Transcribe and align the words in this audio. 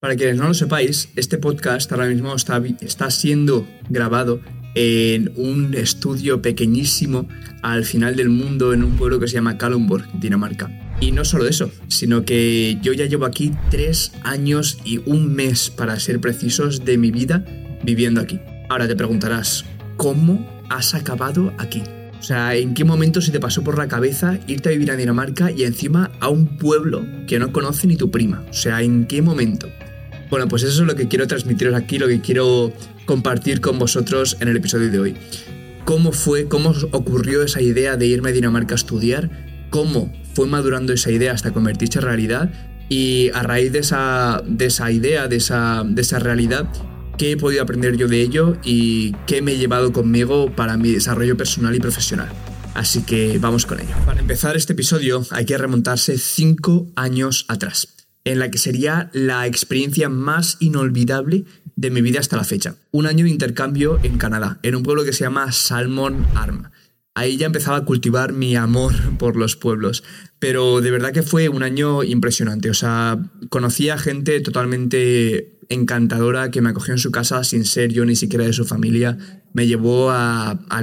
Para 0.00 0.14
quienes 0.14 0.36
no 0.36 0.46
lo 0.46 0.54
sepáis, 0.54 1.08
este 1.16 1.38
podcast 1.38 1.90
ahora 1.90 2.06
mismo 2.06 2.32
está, 2.32 2.62
está 2.82 3.10
siendo 3.10 3.66
grabado 3.88 4.40
en 4.76 5.32
un 5.34 5.74
estudio 5.74 6.40
pequeñísimo 6.40 7.26
al 7.62 7.84
final 7.84 8.14
del 8.14 8.28
mundo 8.28 8.72
en 8.72 8.84
un 8.84 8.96
pueblo 8.96 9.18
que 9.18 9.26
se 9.26 9.34
llama 9.34 9.58
Kalundborg, 9.58 10.06
Dinamarca. 10.20 10.70
Y 11.00 11.10
no 11.10 11.24
solo 11.24 11.48
eso, 11.48 11.72
sino 11.88 12.24
que 12.24 12.78
yo 12.80 12.92
ya 12.92 13.06
llevo 13.06 13.26
aquí 13.26 13.52
tres 13.72 14.12
años 14.22 14.78
y 14.84 14.98
un 14.98 15.34
mes, 15.34 15.68
para 15.68 15.98
ser 15.98 16.20
precisos, 16.20 16.84
de 16.84 16.96
mi 16.96 17.10
vida 17.10 17.44
viviendo 17.82 18.20
aquí. 18.20 18.38
Ahora 18.68 18.86
te 18.86 18.94
preguntarás, 18.94 19.64
¿cómo 19.96 20.48
has 20.70 20.94
acabado 20.94 21.52
aquí? 21.58 21.82
O 22.20 22.22
sea, 22.22 22.54
¿en 22.54 22.74
qué 22.74 22.84
momento 22.84 23.20
se 23.20 23.32
te 23.32 23.40
pasó 23.40 23.64
por 23.64 23.76
la 23.76 23.88
cabeza 23.88 24.38
irte 24.46 24.68
a 24.68 24.72
vivir 24.72 24.92
a 24.92 24.96
Dinamarca 24.96 25.50
y 25.50 25.64
encima 25.64 26.12
a 26.20 26.28
un 26.28 26.56
pueblo 26.56 27.04
que 27.26 27.40
no 27.40 27.52
conoce 27.52 27.88
ni 27.88 27.96
tu 27.96 28.12
prima? 28.12 28.44
O 28.48 28.52
sea, 28.52 28.80
¿en 28.82 29.06
qué 29.06 29.22
momento? 29.22 29.68
Bueno, 30.30 30.46
pues 30.46 30.62
eso 30.62 30.82
es 30.82 30.86
lo 30.86 30.94
que 30.94 31.08
quiero 31.08 31.26
transmitiros 31.26 31.74
aquí, 31.74 31.98
lo 31.98 32.06
que 32.06 32.20
quiero 32.20 32.72
compartir 33.06 33.60
con 33.60 33.78
vosotros 33.78 34.36
en 34.40 34.48
el 34.48 34.56
episodio 34.56 34.90
de 34.90 34.98
hoy. 34.98 35.16
¿Cómo 35.86 36.12
fue, 36.12 36.48
cómo 36.48 36.74
ocurrió 36.92 37.42
esa 37.42 37.62
idea 37.62 37.96
de 37.96 38.06
irme 38.06 38.28
a 38.28 38.32
Dinamarca 38.32 38.74
a 38.74 38.76
estudiar? 38.76 39.30
¿Cómo 39.70 40.12
fue 40.34 40.46
madurando 40.46 40.92
esa 40.92 41.10
idea 41.10 41.32
hasta 41.32 41.52
convertirse 41.52 41.98
en 42.00 42.04
realidad? 42.04 42.52
Y 42.90 43.30
a 43.32 43.42
raíz 43.42 43.72
de 43.72 43.78
esa, 43.78 44.42
de 44.46 44.66
esa 44.66 44.90
idea, 44.90 45.28
de 45.28 45.36
esa, 45.36 45.82
de 45.86 46.02
esa 46.02 46.18
realidad, 46.18 46.68
¿qué 47.16 47.32
he 47.32 47.36
podido 47.38 47.62
aprender 47.62 47.96
yo 47.96 48.06
de 48.06 48.20
ello 48.20 48.58
y 48.62 49.12
qué 49.26 49.40
me 49.40 49.52
he 49.52 49.56
llevado 49.56 49.92
conmigo 49.94 50.54
para 50.54 50.76
mi 50.76 50.92
desarrollo 50.92 51.38
personal 51.38 51.74
y 51.74 51.80
profesional? 51.80 52.28
Así 52.74 53.02
que 53.02 53.38
vamos 53.38 53.64
con 53.64 53.80
ello. 53.80 53.94
Para 54.04 54.20
empezar 54.20 54.58
este 54.58 54.74
episodio 54.74 55.24
hay 55.30 55.46
que 55.46 55.56
remontarse 55.56 56.18
cinco 56.18 56.86
años 56.96 57.46
atrás 57.48 57.97
en 58.28 58.38
la 58.38 58.50
que 58.50 58.58
sería 58.58 59.10
la 59.14 59.46
experiencia 59.46 60.10
más 60.10 60.58
inolvidable 60.60 61.44
de 61.76 61.90
mi 61.90 62.02
vida 62.02 62.20
hasta 62.20 62.36
la 62.36 62.44
fecha. 62.44 62.76
Un 62.90 63.06
año 63.06 63.24
de 63.24 63.30
intercambio 63.30 63.98
en 64.02 64.18
Canadá, 64.18 64.58
en 64.62 64.74
un 64.74 64.82
pueblo 64.82 65.04
que 65.04 65.14
se 65.14 65.24
llama 65.24 65.50
Salmon 65.50 66.26
Arm. 66.34 66.70
Ahí 67.14 67.38
ya 67.38 67.46
empezaba 67.46 67.78
a 67.78 67.84
cultivar 67.84 68.34
mi 68.34 68.54
amor 68.54 68.92
por 69.18 69.36
los 69.36 69.56
pueblos, 69.56 70.04
pero 70.38 70.82
de 70.82 70.90
verdad 70.90 71.12
que 71.12 71.22
fue 71.22 71.48
un 71.48 71.62
año 71.62 72.04
impresionante. 72.04 72.68
O 72.68 72.74
sea, 72.74 73.18
conocí 73.48 73.88
a 73.88 73.96
gente 73.96 74.40
totalmente 74.40 75.58
encantadora 75.70 76.50
que 76.50 76.60
me 76.60 76.70
acogió 76.70 76.92
en 76.92 76.98
su 76.98 77.10
casa 77.10 77.42
sin 77.44 77.64
ser 77.64 77.92
yo 77.92 78.04
ni 78.04 78.14
siquiera 78.14 78.44
de 78.44 78.52
su 78.52 78.66
familia. 78.66 79.16
Me 79.54 79.66
llevó 79.66 80.10
a, 80.10 80.50
a 80.50 80.82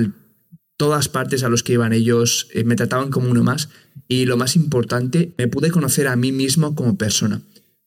todas 0.78 1.10
partes 1.10 1.44
a 1.44 1.50
los 1.50 1.64
que 1.64 1.74
iban 1.74 1.94
ellos, 1.94 2.48
eh, 2.54 2.64
me 2.64 2.76
trataban 2.76 3.10
como 3.10 3.30
uno 3.30 3.44
más 3.44 3.70
y 4.08 4.26
lo 4.26 4.38
más 4.38 4.56
importante, 4.56 5.34
me 5.38 5.48
pude 5.48 5.72
conocer 5.72 6.08
a 6.08 6.16
mí 6.16 6.32
mismo 6.32 6.76
como 6.76 6.98
persona. 6.98 7.42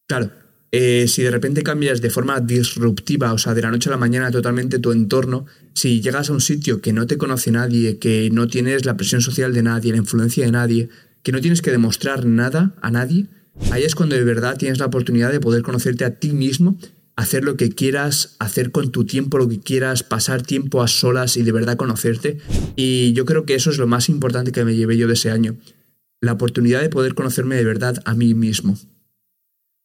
Claro, 0.07 0.31
eh, 0.71 1.07
si 1.09 1.23
de 1.23 1.31
repente 1.31 1.63
cambias 1.63 2.01
de 2.01 2.11
forma 2.11 2.41
disruptiva, 2.41 3.33
o 3.33 3.39
sea, 3.39 3.55
de 3.55 3.63
la 3.63 3.71
noche 3.71 3.89
a 3.89 3.93
la 3.93 3.99
mañana 3.99 4.31
totalmente 4.31 4.79
tu 4.79 4.93
entorno, 4.93 5.47
si 5.75 6.01
llegas 6.01 6.29
a 6.29 6.33
un 6.33 6.41
sitio 6.41 6.81
que 6.81 6.93
no 6.93 7.07
te 7.07 7.17
conoce 7.17 7.51
nadie, 7.51 7.99
que 7.99 8.31
no 8.33 8.49
tienes 8.49 8.85
la 8.85 8.97
presión 8.97 9.21
social 9.21 9.55
de 9.55 9.63
nadie, 9.63 9.93
la 9.93 9.99
influencia 9.99 10.45
de 10.45 10.53
nadie, 10.53 10.89
que 11.23 11.33
no 11.33 11.41
tienes 11.41 11.63
que 11.63 11.71
demostrar 11.71 12.27
nada 12.27 12.75
a 12.83 12.91
nadie, 12.91 13.27
ahí 13.71 13.83
es 13.83 13.95
cuando 13.95 14.17
de 14.17 14.25
verdad 14.25 14.57
tienes 14.59 14.79
la 14.79 14.87
oportunidad 14.87 15.33
de 15.33 15.41
poder 15.41 15.63
conocerte 15.63 16.05
a 16.05 16.15
ti 16.15 16.33
mismo, 16.33 16.79
hacer 17.19 17.43
lo 17.43 17.57
que 17.57 17.71
quieras, 17.71 18.37
hacer 18.39 18.71
con 18.71 18.93
tu 18.93 19.05
tiempo 19.05 19.39
lo 19.39 19.49
que 19.49 19.59
quieras, 19.59 20.05
pasar 20.05 20.43
tiempo 20.43 20.83
a 20.83 20.87
solas 20.87 21.37
y 21.37 21.43
de 21.43 21.51
verdad 21.51 21.77
conocerte. 21.77 22.39
Y 22.77 23.13
yo 23.13 23.25
creo 23.25 23.45
que 23.45 23.57
eso 23.57 23.71
es 23.71 23.79
lo 23.79 23.89
más 23.89 24.09
importante 24.09 24.53
que 24.53 24.65
me 24.65 24.77
llevé 24.77 24.97
yo 24.97 25.09
de 25.09 25.15
ese 25.15 25.33
año 25.33 25.57
la 26.21 26.33
oportunidad 26.33 26.81
de 26.81 26.89
poder 26.89 27.15
conocerme 27.15 27.57
de 27.57 27.65
verdad 27.65 28.01
a 28.05 28.15
mí 28.15 28.35
mismo. 28.35 28.79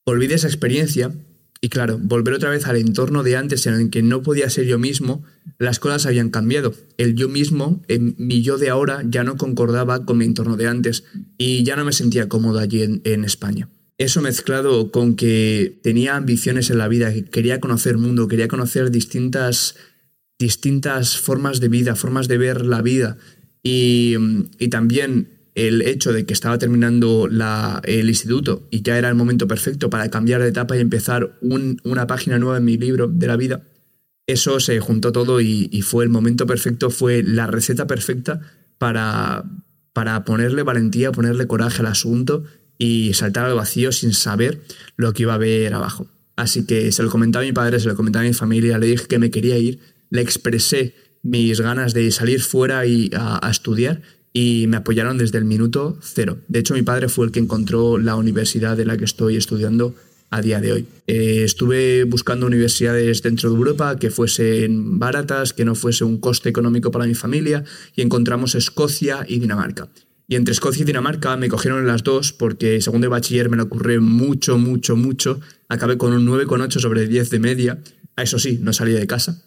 Volví 0.06 0.26
esa 0.26 0.48
experiencia 0.48 1.11
y 1.59 1.70
claro, 1.70 1.98
volver 2.00 2.36
otra 2.36 2.52
vez 2.52 2.67
al 2.67 2.76
entorno 2.76 3.23
de 3.23 3.36
antes 3.36 3.66
en 3.66 3.73
el 3.73 3.89
que 3.89 4.04
no 4.04 4.22
podía 4.22 4.50
ser 4.50 4.66
yo 4.66 4.78
mismo, 4.78 5.23
las 5.58 5.80
cosas 5.80 6.06
habían 6.06 6.30
cambiado. 6.30 6.76
El 6.98 7.16
yo 7.16 7.30
mismo, 7.30 7.81
mi 7.88 8.44
yo 8.44 8.59
de 8.59 8.70
ahora, 8.70 9.02
ya 9.08 9.23
no 9.23 9.38
concordaba 9.38 10.05
con 10.05 10.20
mi 10.20 10.26
entorno 10.26 10.55
de 10.55 10.67
antes 10.67 11.04
y 11.38 11.64
ya 11.64 11.76
no 11.76 11.86
me 11.86 11.93
sentía 11.93 12.30
cómodo 12.30 12.60
allí 12.60 13.02
en 13.04 13.23
España. 13.26 13.70
Eso 13.98 14.21
mezclado 14.21 14.92
con 14.92 15.15
que 15.15 15.80
tenía 15.83 16.15
ambiciones 16.15 16.70
en 16.70 16.77
la 16.77 16.87
vida, 16.87 17.14
que 17.14 17.26
quería 17.26 17.59
conocer 17.59 17.98
mundo, 17.98 18.27
quería 18.27 18.48
conocer 18.48 18.92
distintas, 18.92 19.76
distintas 20.39 21.17
formas 21.17 21.59
de 21.59 21.70
vida, 21.70 21.95
formas 21.95 22.27
de 22.27 22.37
ver 22.37 22.65
la 22.65 22.81
vida. 22.81 23.17
Y, 23.61 24.15
y 24.59 24.67
también 24.70 25.30
el 25.55 25.81
hecho 25.83 26.11
de 26.11 26.26
que 26.26 26.33
estaba 26.33 26.58
terminando 26.58 27.30
el 27.83 28.09
instituto 28.09 28.67
y 28.71 28.81
ya 28.81 28.98
era 28.98 29.09
el 29.09 29.15
momento 29.15 29.48
perfecto 29.48 29.89
para 29.89 30.10
cambiar 30.10 30.42
de 30.42 30.49
etapa 30.49 30.75
y 30.75 30.80
empezar 30.80 31.37
una 31.42 32.08
página 32.08 32.39
nueva 32.39 32.58
en 32.58 32.65
mi 32.65 32.77
libro 32.77 33.08
de 33.08 33.27
la 33.27 33.37
vida, 33.37 33.64
eso 34.25 34.60
se 34.60 34.80
juntó 34.80 35.11
todo 35.11 35.42
y, 35.42 35.81
fue 35.81 36.05
el 36.05 36.10
momento 36.10 36.48
perfecto, 36.48 36.89
fue 36.89 37.23
la 37.23 37.45
receta 37.45 37.87
perfecta 37.87 38.39
para, 38.77 39.43
para 39.92 40.23
ponerle 40.23 40.64
valentía, 40.64 41.11
ponerle 41.11 41.45
coraje 41.45 41.81
al 41.81 41.87
asunto 41.87 42.43
y 42.78 43.14
saltar 43.14 43.45
al 43.45 43.56
vacío 43.56 43.92
sin 43.92 44.14
saber 44.14 44.61
lo 44.95 45.14
que 45.14 45.23
iba 45.23 45.34
a 45.34 45.36
haber 45.36 45.73
abajo. 45.73 46.08
Así 46.36 46.66
que 46.66 46.92
se 46.92 47.04
lo 47.04 47.10
comentaba 47.10 47.44
a 47.44 47.48
mi 47.48 47.54
padre, 47.54 47.80
se 47.80 47.88
lo 47.88 47.95
comentaba 47.95 48.26
a 48.26 48.28
mi 48.28 48.34
familia, 48.34 48.78
le 48.78 48.88
dije 48.88 49.06
que 49.08 49.20
me 49.20 49.30
quería 49.32 49.58
ir, 49.58 49.80
le 50.10 50.22
expresé 50.22 50.95
mis 51.22 51.61
ganas 51.61 51.94
de 51.94 52.11
salir 52.11 52.42
fuera 52.42 52.86
y 52.86 53.10
a 53.14 53.48
estudiar 53.50 54.02
y 54.34 54.66
me 54.67 54.78
apoyaron 54.78 55.17
desde 55.20 55.38
el 55.38 55.45
minuto 55.45 55.98
cero. 56.02 56.39
De 56.48 56.60
hecho, 56.60 56.73
mi 56.73 56.82
padre 56.82 57.08
fue 57.08 57.28
el 57.28 57.32
que 57.32 57.39
encontró 57.39 58.00
la 58.00 58.16
universidad 58.16 58.76
de 58.76 58.86
la 58.86 58.98
que 58.98 59.05
estoy 59.05 59.38
estudiando 59.38 59.95
a 60.32 60.42
día 60.42 60.60
de 60.60 60.73
hoy. 60.73 60.88
Eh, 61.05 61.44
estuve 61.44 62.05
buscando 62.05 62.48
universidades 62.48 63.22
dentro 63.22 63.52
de 63.52 63.55
Europa 63.55 63.98
que 64.00 64.10
fuesen 64.10 64.98
baratas, 64.98 65.54
que 65.54 65.64
no 65.64 65.76
fuese 65.76 66.04
un 66.04 66.17
coste 66.17 66.50
económico 66.50 66.90
para 66.90 67.05
mi 67.05 67.14
familia, 67.14 67.64
y 67.95 68.02
encontramos 68.02 68.55
Escocia 68.55 69.23
y 69.28 69.38
Dinamarca. 69.38 69.88
Y 70.28 70.36
entre 70.36 70.54
Escocia 70.54 70.84
y 70.84 70.86
Dinamarca 70.86 71.36
me 71.38 71.50
cogieron 71.50 71.86
las 71.86 72.04
dos 72.04 72.34
porque 72.34 72.82
segundo 72.82 73.06
de 73.06 73.10
bachiller 73.10 73.50
me 73.50 73.58
lo 73.58 73.64
ocurrió 73.64 74.02
mucho, 74.02 74.58
mucho, 74.58 74.95
mucho. 74.95 75.39
Acabé 75.67 75.98
con 75.98 76.14
un 76.14 76.26
9,8 76.26 76.80
sobre 76.80 77.08
10 77.08 77.30
de 77.30 77.39
media. 77.39 77.80
A 78.16 78.23
eso 78.23 78.39
sí, 78.39 78.60
no 78.61 78.73
salí 78.73 78.94
de 78.94 79.06
casa. 79.08 79.44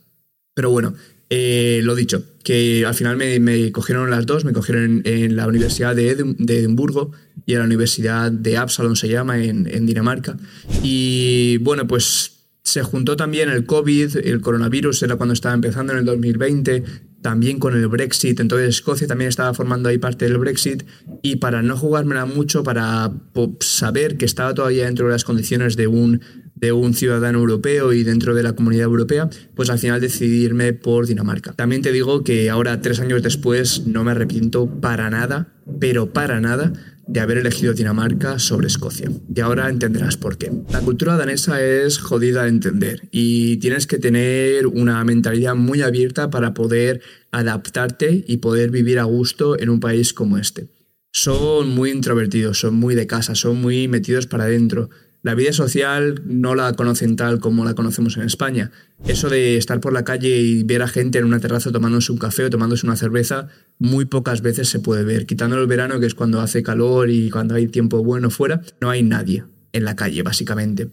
Pero 0.55 0.71
bueno, 0.71 0.95
eh, 1.29 1.81
lo 1.83 1.95
dicho, 1.95 2.23
que 2.45 2.87
al 2.87 2.95
final 2.95 3.17
me, 3.17 3.73
cogieron 3.73 4.11
las 4.11 4.27
dos, 4.27 4.45
me 4.45 4.53
cogieron 4.53 5.03
en, 5.05 5.35
la 5.35 5.47
Universidad 5.47 5.97
de, 5.97 6.11
Edimburgo 6.11 7.13
y 7.45 7.55
en 7.55 7.59
la 7.59 7.65
Universidad 7.65 8.31
de 8.31 8.57
Absalon 8.57 8.97
se 8.97 9.09
llama, 9.09 9.43
en, 9.43 9.67
en, 9.67 9.87
Dinamarca. 9.87 10.37
Y 10.83 11.59
bueno, 11.59 11.87
pues 11.87 12.37
se 12.63 12.83
juntó 12.83 13.17
también 13.17 13.49
el 13.49 13.67
COVID, 13.67 14.17
el 14.17 14.41
coronavirus, 14.41 15.03
era 15.03 15.17
cuando 15.17 15.33
estaba 15.33 15.55
empezando 15.55 15.93
en 15.93 16.01
el 16.01 16.05
2020, 16.05 16.85
también 17.27 17.59
con 17.59 17.75
el 17.75 17.89
Brexit, 17.89 18.39
entonces 18.39 18.69
Escocia 18.69 19.09
también 19.09 19.29
estaba 19.29 19.53
formando 19.53 19.89
ahí 19.89 19.99
parte 19.99 20.27
del 20.27 20.39
Brexit 20.39 20.85
y 21.23 21.35
para 21.37 21.61
no 21.61 21.77
jugármela 21.77 22.25
mucho, 22.25 22.63
para 22.63 23.11
saber 23.59 24.17
que 24.17 24.25
estaba 24.25 24.55
todavía 24.55 24.85
dentro 24.85 25.07
de 25.07 25.13
las 25.13 25.25
condiciones 25.25 25.75
de 25.75 25.89
un 25.89 26.21
de 26.55 26.71
un 26.71 26.95
ciudadano 26.95 27.41
europeo 27.41 27.93
y 27.93 28.05
dentro 28.05 28.33
de 28.33 28.45
la 28.45 28.53
comunidad 28.53 28.85
europea, 28.85 29.29
pues 29.57 29.71
al 29.71 29.81
final 29.81 30.01
decidirme 30.01 30.73
por 30.73 31.09
Dinamarca. 31.09 31.53
También 31.53 31.83
te 31.83 31.91
digo 31.91 32.23
que 32.23 32.49
ahora, 32.49 32.81
tres 32.81 33.01
años 33.01 33.25
después, 33.25 33.89
no 33.89 34.05
me 34.05 34.13
arrepiento 34.13 34.67
para 34.81 35.11
nada, 35.11 35.53
pero 35.81 36.13
para 36.13 36.41
nada, 36.41 36.73
de 37.07 37.21
haber 37.21 37.39
elegido 37.39 37.73
Dinamarca 37.73 38.39
sobre 38.39 38.67
Escocia. 38.67 39.11
Y 39.35 39.41
ahora 39.41 39.69
entenderás 39.69 40.17
por 40.17 40.39
qué. 40.39 40.51
La 40.71 40.81
cultura 40.81 41.17
danesa 41.17 41.63
es 41.63 41.99
jodida 41.99 42.43
de 42.43 42.49
entender 42.49 43.09
y 43.11 43.59
tienes 43.59 43.87
que 43.87 43.99
tener 43.99 44.67
una 44.67 45.03
mentalidad 45.05 45.55
muy 45.55 45.83
abierta 45.83 46.31
para 46.31 46.55
poder 46.55 47.01
adaptarte 47.31 48.25
y 48.27 48.39
poder 48.39 48.71
vivir 48.71 48.99
a 48.99 49.05
gusto 49.05 49.59
en 49.59 49.71
un 49.71 49.81
país 49.81 50.13
como 50.13 50.39
este. 50.39 50.69
Son 51.13 51.69
muy 51.69 51.91
introvertidos, 51.91 52.59
son 52.59 52.75
muy 52.75 52.95
de 52.95 53.07
casa, 53.07 53.35
son 53.35 53.61
muy 53.61 53.89
metidos 53.89 54.27
para 54.27 54.45
adentro 54.45 54.91
la 55.23 55.35
vida 55.35 55.53
social 55.53 56.23
no 56.25 56.55
la 56.55 56.73
conocen 56.75 57.17
tal 57.17 57.41
como 57.41 57.65
la 57.65 57.75
conocemos 57.75 58.17
en 58.17 58.23
España. 58.23 58.71
Eso 59.07 59.29
de 59.29 59.57
estar 59.57 59.81
por 59.81 59.93
la 59.93 60.05
calle 60.05 60.37
y 60.39 60.63
ver 60.63 60.83
a 60.83 60.89
gente 60.89 61.19
en 61.19 61.25
una 61.25 61.41
terraza 61.41 61.73
tomándose 61.73 62.13
un 62.13 62.19
café 62.19 62.45
o 62.45 62.51
tomándose 62.51 62.87
una 62.87 62.97
cerveza, 62.97 63.49
muy 63.79 64.05
pocas 64.05 64.41
veces 64.41 64.69
se 64.69 64.79
puede 64.79 65.05
ver. 65.05 65.27
Quitando 65.27 65.61
el 65.61 65.67
verano, 65.67 65.99
que 65.99 66.07
es 66.07 66.15
cuando 66.15 66.41
hace 66.41 66.63
calor 66.63 67.11
y 67.11 67.31
cuando 67.31 67.55
hay 67.55 67.67
tiempo 67.67 68.03
bueno 68.05 68.31
fuera, 68.31 68.63
no 68.81 68.91
hay 68.91 69.03
nadie 69.03 69.45
en 69.73 69.85
la 69.85 69.97
calle, 69.97 70.23
básicamente. 70.23 70.91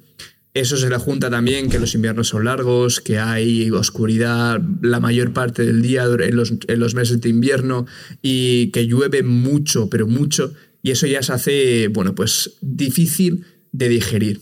Eso 0.54 0.78
se 0.78 0.90
le 0.90 0.98
junta 0.98 1.32
también 1.32 1.68
que 1.68 1.80
los 1.80 1.96
inviernos 1.96 2.28
son 2.28 2.46
largos, 2.46 3.02
que 3.02 3.18
hay 3.18 3.72
oscuridad 3.72 4.62
la 4.82 5.00
mayor 5.00 5.34
parte 5.34 5.66
del 5.66 5.82
día 5.82 6.04
en 6.06 6.36
los, 6.36 6.54
en 6.68 6.80
los 6.80 6.94
meses 6.94 7.22
de 7.22 7.30
invierno 7.30 7.88
y 8.22 8.70
que 8.72 8.86
llueve 8.86 9.24
mucho, 9.24 9.90
pero 9.90 10.06
mucho. 10.06 10.54
Y 10.84 10.92
eso 10.92 11.08
ya 11.08 11.24
se 11.24 11.34
hace, 11.34 11.88
bueno, 11.88 12.14
pues 12.14 12.58
difícil 12.62 13.46
de 13.74 13.90
digerir. 13.90 14.40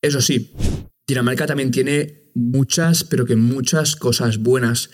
Eso 0.00 0.20
sí, 0.20 0.52
Dinamarca 1.08 1.46
también 1.46 1.72
tiene 1.72 2.30
muchas, 2.34 3.02
pero 3.02 3.24
que 3.24 3.34
muchas 3.34 3.96
cosas 3.96 4.38
buenas. 4.38 4.90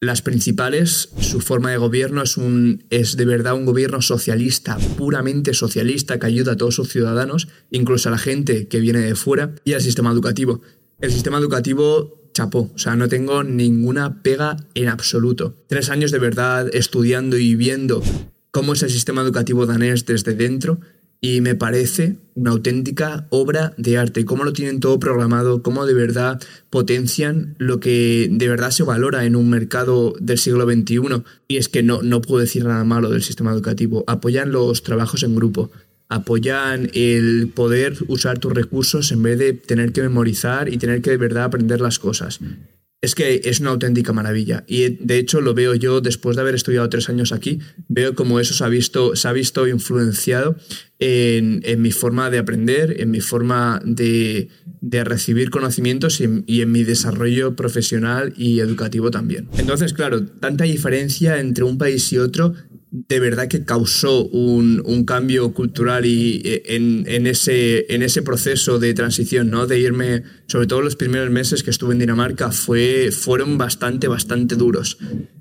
las 0.00 0.20
principales, 0.20 1.08
su 1.18 1.40
forma 1.40 1.70
de 1.70 1.78
gobierno 1.78 2.22
es, 2.22 2.36
un, 2.36 2.84
es 2.90 3.16
de 3.16 3.24
verdad 3.24 3.54
un 3.54 3.64
gobierno 3.64 4.02
socialista, 4.02 4.76
puramente 4.98 5.54
socialista, 5.54 6.18
que 6.18 6.26
ayuda 6.26 6.52
a 6.52 6.56
todos 6.56 6.74
sus 6.74 6.90
ciudadanos, 6.90 7.48
incluso 7.70 8.10
a 8.10 8.12
la 8.12 8.18
gente 8.18 8.68
que 8.68 8.80
viene 8.80 8.98
de 8.98 9.14
fuera, 9.14 9.54
y 9.64 9.72
al 9.72 9.80
sistema 9.80 10.10
educativo. 10.10 10.60
El 11.00 11.10
sistema 11.10 11.38
educativo 11.38 12.30
chapó, 12.34 12.70
o 12.74 12.78
sea, 12.78 12.96
no 12.96 13.08
tengo 13.08 13.44
ninguna 13.44 14.22
pega 14.22 14.58
en 14.74 14.88
absoluto. 14.88 15.54
Tres 15.68 15.88
años 15.88 16.10
de 16.10 16.18
verdad 16.18 16.68
estudiando 16.74 17.38
y 17.38 17.54
viendo 17.54 18.02
cómo 18.50 18.74
es 18.74 18.82
el 18.82 18.90
sistema 18.90 19.22
educativo 19.22 19.64
danés 19.64 20.04
desde 20.04 20.34
dentro 20.34 20.80
y 21.24 21.40
me 21.40 21.54
parece 21.54 22.18
una 22.34 22.50
auténtica 22.50 23.26
obra 23.30 23.72
de 23.78 23.96
arte, 23.96 24.26
cómo 24.26 24.44
lo 24.44 24.52
tienen 24.52 24.78
todo 24.78 24.98
programado, 24.98 25.62
cómo 25.62 25.86
de 25.86 25.94
verdad 25.94 26.38
potencian 26.68 27.54
lo 27.56 27.80
que 27.80 28.28
de 28.30 28.46
verdad 28.46 28.72
se 28.72 28.82
valora 28.82 29.24
en 29.24 29.34
un 29.34 29.48
mercado 29.48 30.12
del 30.20 30.36
siglo 30.36 30.70
XXI. 30.70 31.22
Y 31.48 31.56
es 31.56 31.70
que 31.70 31.82
no, 31.82 32.02
no 32.02 32.20
puedo 32.20 32.40
decir 32.40 32.66
nada 32.66 32.84
malo 32.84 33.08
del 33.08 33.22
sistema 33.22 33.52
educativo. 33.52 34.04
Apoyan 34.06 34.52
los 34.52 34.82
trabajos 34.82 35.22
en 35.22 35.34
grupo, 35.34 35.70
apoyan 36.10 36.90
el 36.92 37.48
poder 37.54 37.96
usar 38.08 38.38
tus 38.38 38.52
recursos 38.52 39.10
en 39.10 39.22
vez 39.22 39.38
de 39.38 39.54
tener 39.54 39.92
que 39.92 40.02
memorizar 40.02 40.70
y 40.70 40.76
tener 40.76 41.00
que 41.00 41.08
de 41.08 41.16
verdad 41.16 41.44
aprender 41.44 41.80
las 41.80 41.98
cosas. 41.98 42.38
Es 43.04 43.14
que 43.14 43.42
es 43.44 43.60
una 43.60 43.68
auténtica 43.68 44.14
maravilla. 44.14 44.64
Y 44.66 44.88
de 44.88 45.18
hecho 45.18 45.42
lo 45.42 45.52
veo 45.52 45.74
yo, 45.74 46.00
después 46.00 46.36
de 46.36 46.42
haber 46.42 46.54
estudiado 46.54 46.88
tres 46.88 47.10
años 47.10 47.32
aquí, 47.32 47.58
veo 47.86 48.14
como 48.14 48.40
eso 48.40 48.54
se 48.54 48.64
ha 48.64 48.68
visto, 48.68 49.14
se 49.14 49.28
ha 49.28 49.32
visto 49.32 49.68
influenciado 49.68 50.56
en, 50.98 51.82
mi 51.82 51.90
forma 51.90 52.30
de 52.30 52.38
aprender, 52.38 52.98
en 53.02 53.10
mi 53.10 53.20
forma 53.20 53.78
de, 53.84 54.48
recibir 54.80 55.50
conocimientos 55.50 56.18
y 56.22 56.24
en, 56.24 56.44
y 56.46 56.62
en, 56.62 56.72
mi 56.72 56.82
desarrollo 56.82 57.54
profesional 57.56 58.32
y 58.38 58.60
educativo 58.60 59.10
también. 59.10 59.48
Entonces, 59.58 59.92
claro, 59.92 60.24
tanta 60.24 60.64
diferencia 60.64 61.40
entre 61.40 61.64
un 61.64 61.76
país 61.76 62.10
y 62.10 62.16
otro 62.16 62.54
de 62.96 63.18
verdad 63.18 63.48
que 63.48 63.64
causó 63.64 64.24
un, 64.24 65.04
cambio 65.04 65.52
cultural 65.52 66.06
y 66.06 66.40
eh, 66.44 66.62
en, 66.68 67.26
ese, 67.26 67.92
en 67.92 68.04
ese 68.04 68.22
proceso 68.22 68.78
de 68.78 68.94
transición, 68.94 69.50
¿no? 69.50 69.66
De 69.66 69.80
irme, 69.80 70.22
sobre 70.46 70.68
todo 70.68 70.80
los 70.80 70.94
primeros 70.94 71.28
meses 71.28 71.64
que 71.64 71.70
estuve 71.70 71.94
en 71.94 71.98
Dinamarca, 71.98 72.52
fue, 72.52 73.10
fueron 73.10 73.58
bastante, 73.58 74.06
bastante 74.06 74.54
duros. 74.54 74.98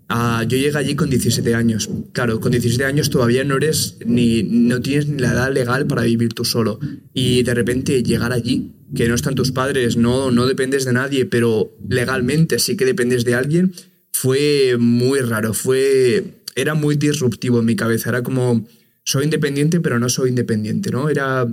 Ah, 0.10 0.44
yo 0.48 0.58
llegué 0.58 0.76
allí 0.76 0.96
con 0.96 1.12
17 1.12 1.54
años. 1.54 1.90
Claro, 2.12 2.40
con 2.40 2.52
17 2.52 2.86
años 2.86 3.12
todavía 3.12 3.44
no 3.44 3.58
eres 3.58 3.98
ni, 4.04 4.42
no 4.42 4.82
tienes 4.82 5.08
ni 5.08 5.20
la 5.20 5.34
edad 5.34 5.54
legal 5.54 5.86
para 5.86 6.02
vivir 6.02 6.34
tú 6.34 6.46
solo. 6.46 6.80
Y 7.14 7.44
de 7.44 7.54
repente 7.54 8.02
llegar 8.02 8.34
allí, 8.34 8.72
que 8.96 9.08
no 9.08 9.14
están 9.14 9.36
tus 9.36 9.52
padres, 9.52 9.96
no, 9.96 10.32
no 10.32 10.48
dependes 10.48 10.86
de 10.86 10.94
nadie, 10.94 11.28
pero 11.28 11.78
legalmente 11.88 12.58
sí 12.58 12.76
que 12.76 12.86
dependes 12.86 13.26
de 13.26 13.36
alguien, 13.36 13.74
fue 14.12 14.76
muy 14.80 15.20
raro, 15.20 15.54
fue 15.54 16.43
era 16.56 16.74
muy 16.74 16.96
disruptivo 16.96 17.60
en 17.60 17.66
mi 17.66 17.76
cabeza. 17.76 18.10
Era 18.10 18.24
como, 18.24 18.68
soy 19.04 19.26
independiente, 19.26 19.80
pero 19.80 20.00
no 20.00 20.10
soy 20.10 20.30
independiente, 20.30 20.92
¿no? 20.92 21.10
Era, 21.10 21.48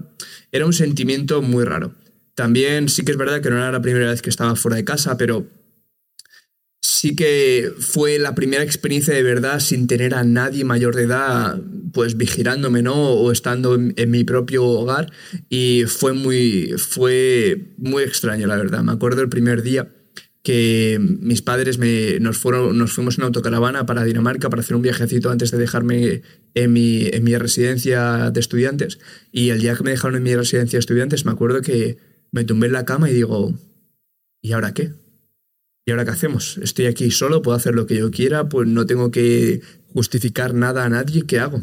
era 0.53 0.67
un 0.67 0.73
sentimiento 0.73 1.43
muy 1.43 1.65
raro. 1.65 1.95
También 2.35 2.89
sí 2.89 3.05
que 3.05 3.13
es 3.13 3.19
verdad 3.19 3.41
que 3.41 3.51
no 3.51 3.57
era 3.57 3.73
la 3.73 3.83
primera 3.83 4.11
vez 4.11 4.23
que 4.23 4.31
estaba 4.31 4.57
fuera 4.57 4.77
de 4.77 4.85
casa, 4.85 5.17
pero 5.17 5.47
sí 6.81 7.15
que 7.15 7.73
fue 7.79 8.19
la 8.19 8.35
primera 8.35 8.63
experiencia 8.63 9.15
de 9.15 9.23
verdad 9.23 9.61
sin 9.61 9.87
tener 9.87 10.15
a 10.15 10.25
nadie 10.25 10.65
mayor 10.65 10.95
de 10.95 11.05
edad, 11.05 11.61
pues 11.93 12.17
vigilándome, 12.17 12.83
¿no? 12.83 12.95
O 12.95 13.33
estando 13.33 13.75
en, 13.75 13.95
en, 13.97 14.11
mi 14.11 14.25
propio 14.25 14.65
hogar. 14.65 15.13
Y 15.49 15.85
fue 15.87 16.13
muy, 16.13 16.75
fue 16.79 17.75
muy 17.79 18.03
extraño, 18.05 18.47
la 18.47 18.57
verdad. 18.57 18.83
Me 18.83 18.93
acuerdo 18.93 19.23
el 19.23 19.29
primer 19.29 19.63
día 19.63 19.91
que 20.43 20.99
mis 21.01 21.43
padres 21.43 21.79
me, 21.79 22.19
nos, 22.21 22.39
fueron, 22.39 22.79
nos 22.79 22.93
fuimos 22.93 23.19
en 23.19 23.25
autocaravana 23.25 23.85
para 23.85 24.05
Dinamarca 24.05 24.49
para 24.49 24.61
hacer 24.61 24.75
un 24.75 24.83
viajecito 24.83 25.31
antes 25.31 25.51
de 25.51 25.59
dejarme 25.59 26.23
en 26.55 26.73
mi, 26.73 27.07
en 27.07 27.25
mi 27.25 27.37
residencia 27.37 28.31
de 28.31 28.41
estudiantes. 28.41 28.99
Y 29.33 29.51
el 29.51 29.61
día 29.61 29.75
que 29.75 29.85
me 29.85 29.91
dejaron 29.91 30.17
en 30.17 30.23
mi 30.23 30.35
residencia 30.35 30.77
de 30.77 30.81
estudiantes, 30.81 31.27
me 31.27 31.33
acuerdo 31.33 31.61
que 31.61 31.99
me 32.33 32.45
tumbé 32.45 32.69
en 32.69 32.73
la 32.73 32.87
cama 32.87 33.11
y 33.11 33.15
digo, 33.15 33.55
¿y 34.41 34.53
ahora 34.53 34.73
qué? 34.73 34.93
¿Y 35.85 35.91
ahora 35.91 36.05
qué 36.05 36.13
hacemos? 36.13 36.59
Estoy 36.59 36.87
aquí 36.87 37.11
solo, 37.11 37.43
puedo 37.43 37.57
hacer 37.57 37.75
lo 37.75 37.87
que 37.87 37.97
yo 37.97 38.11
quiera, 38.11 38.49
pues 38.49 38.67
no 38.67 38.87
tengo 38.87 39.11
que 39.11 39.61
justificar 39.93 40.55
nada 40.55 40.85
a 40.85 40.89
nadie, 40.89 41.25
¿qué 41.27 41.39
hago? 41.39 41.63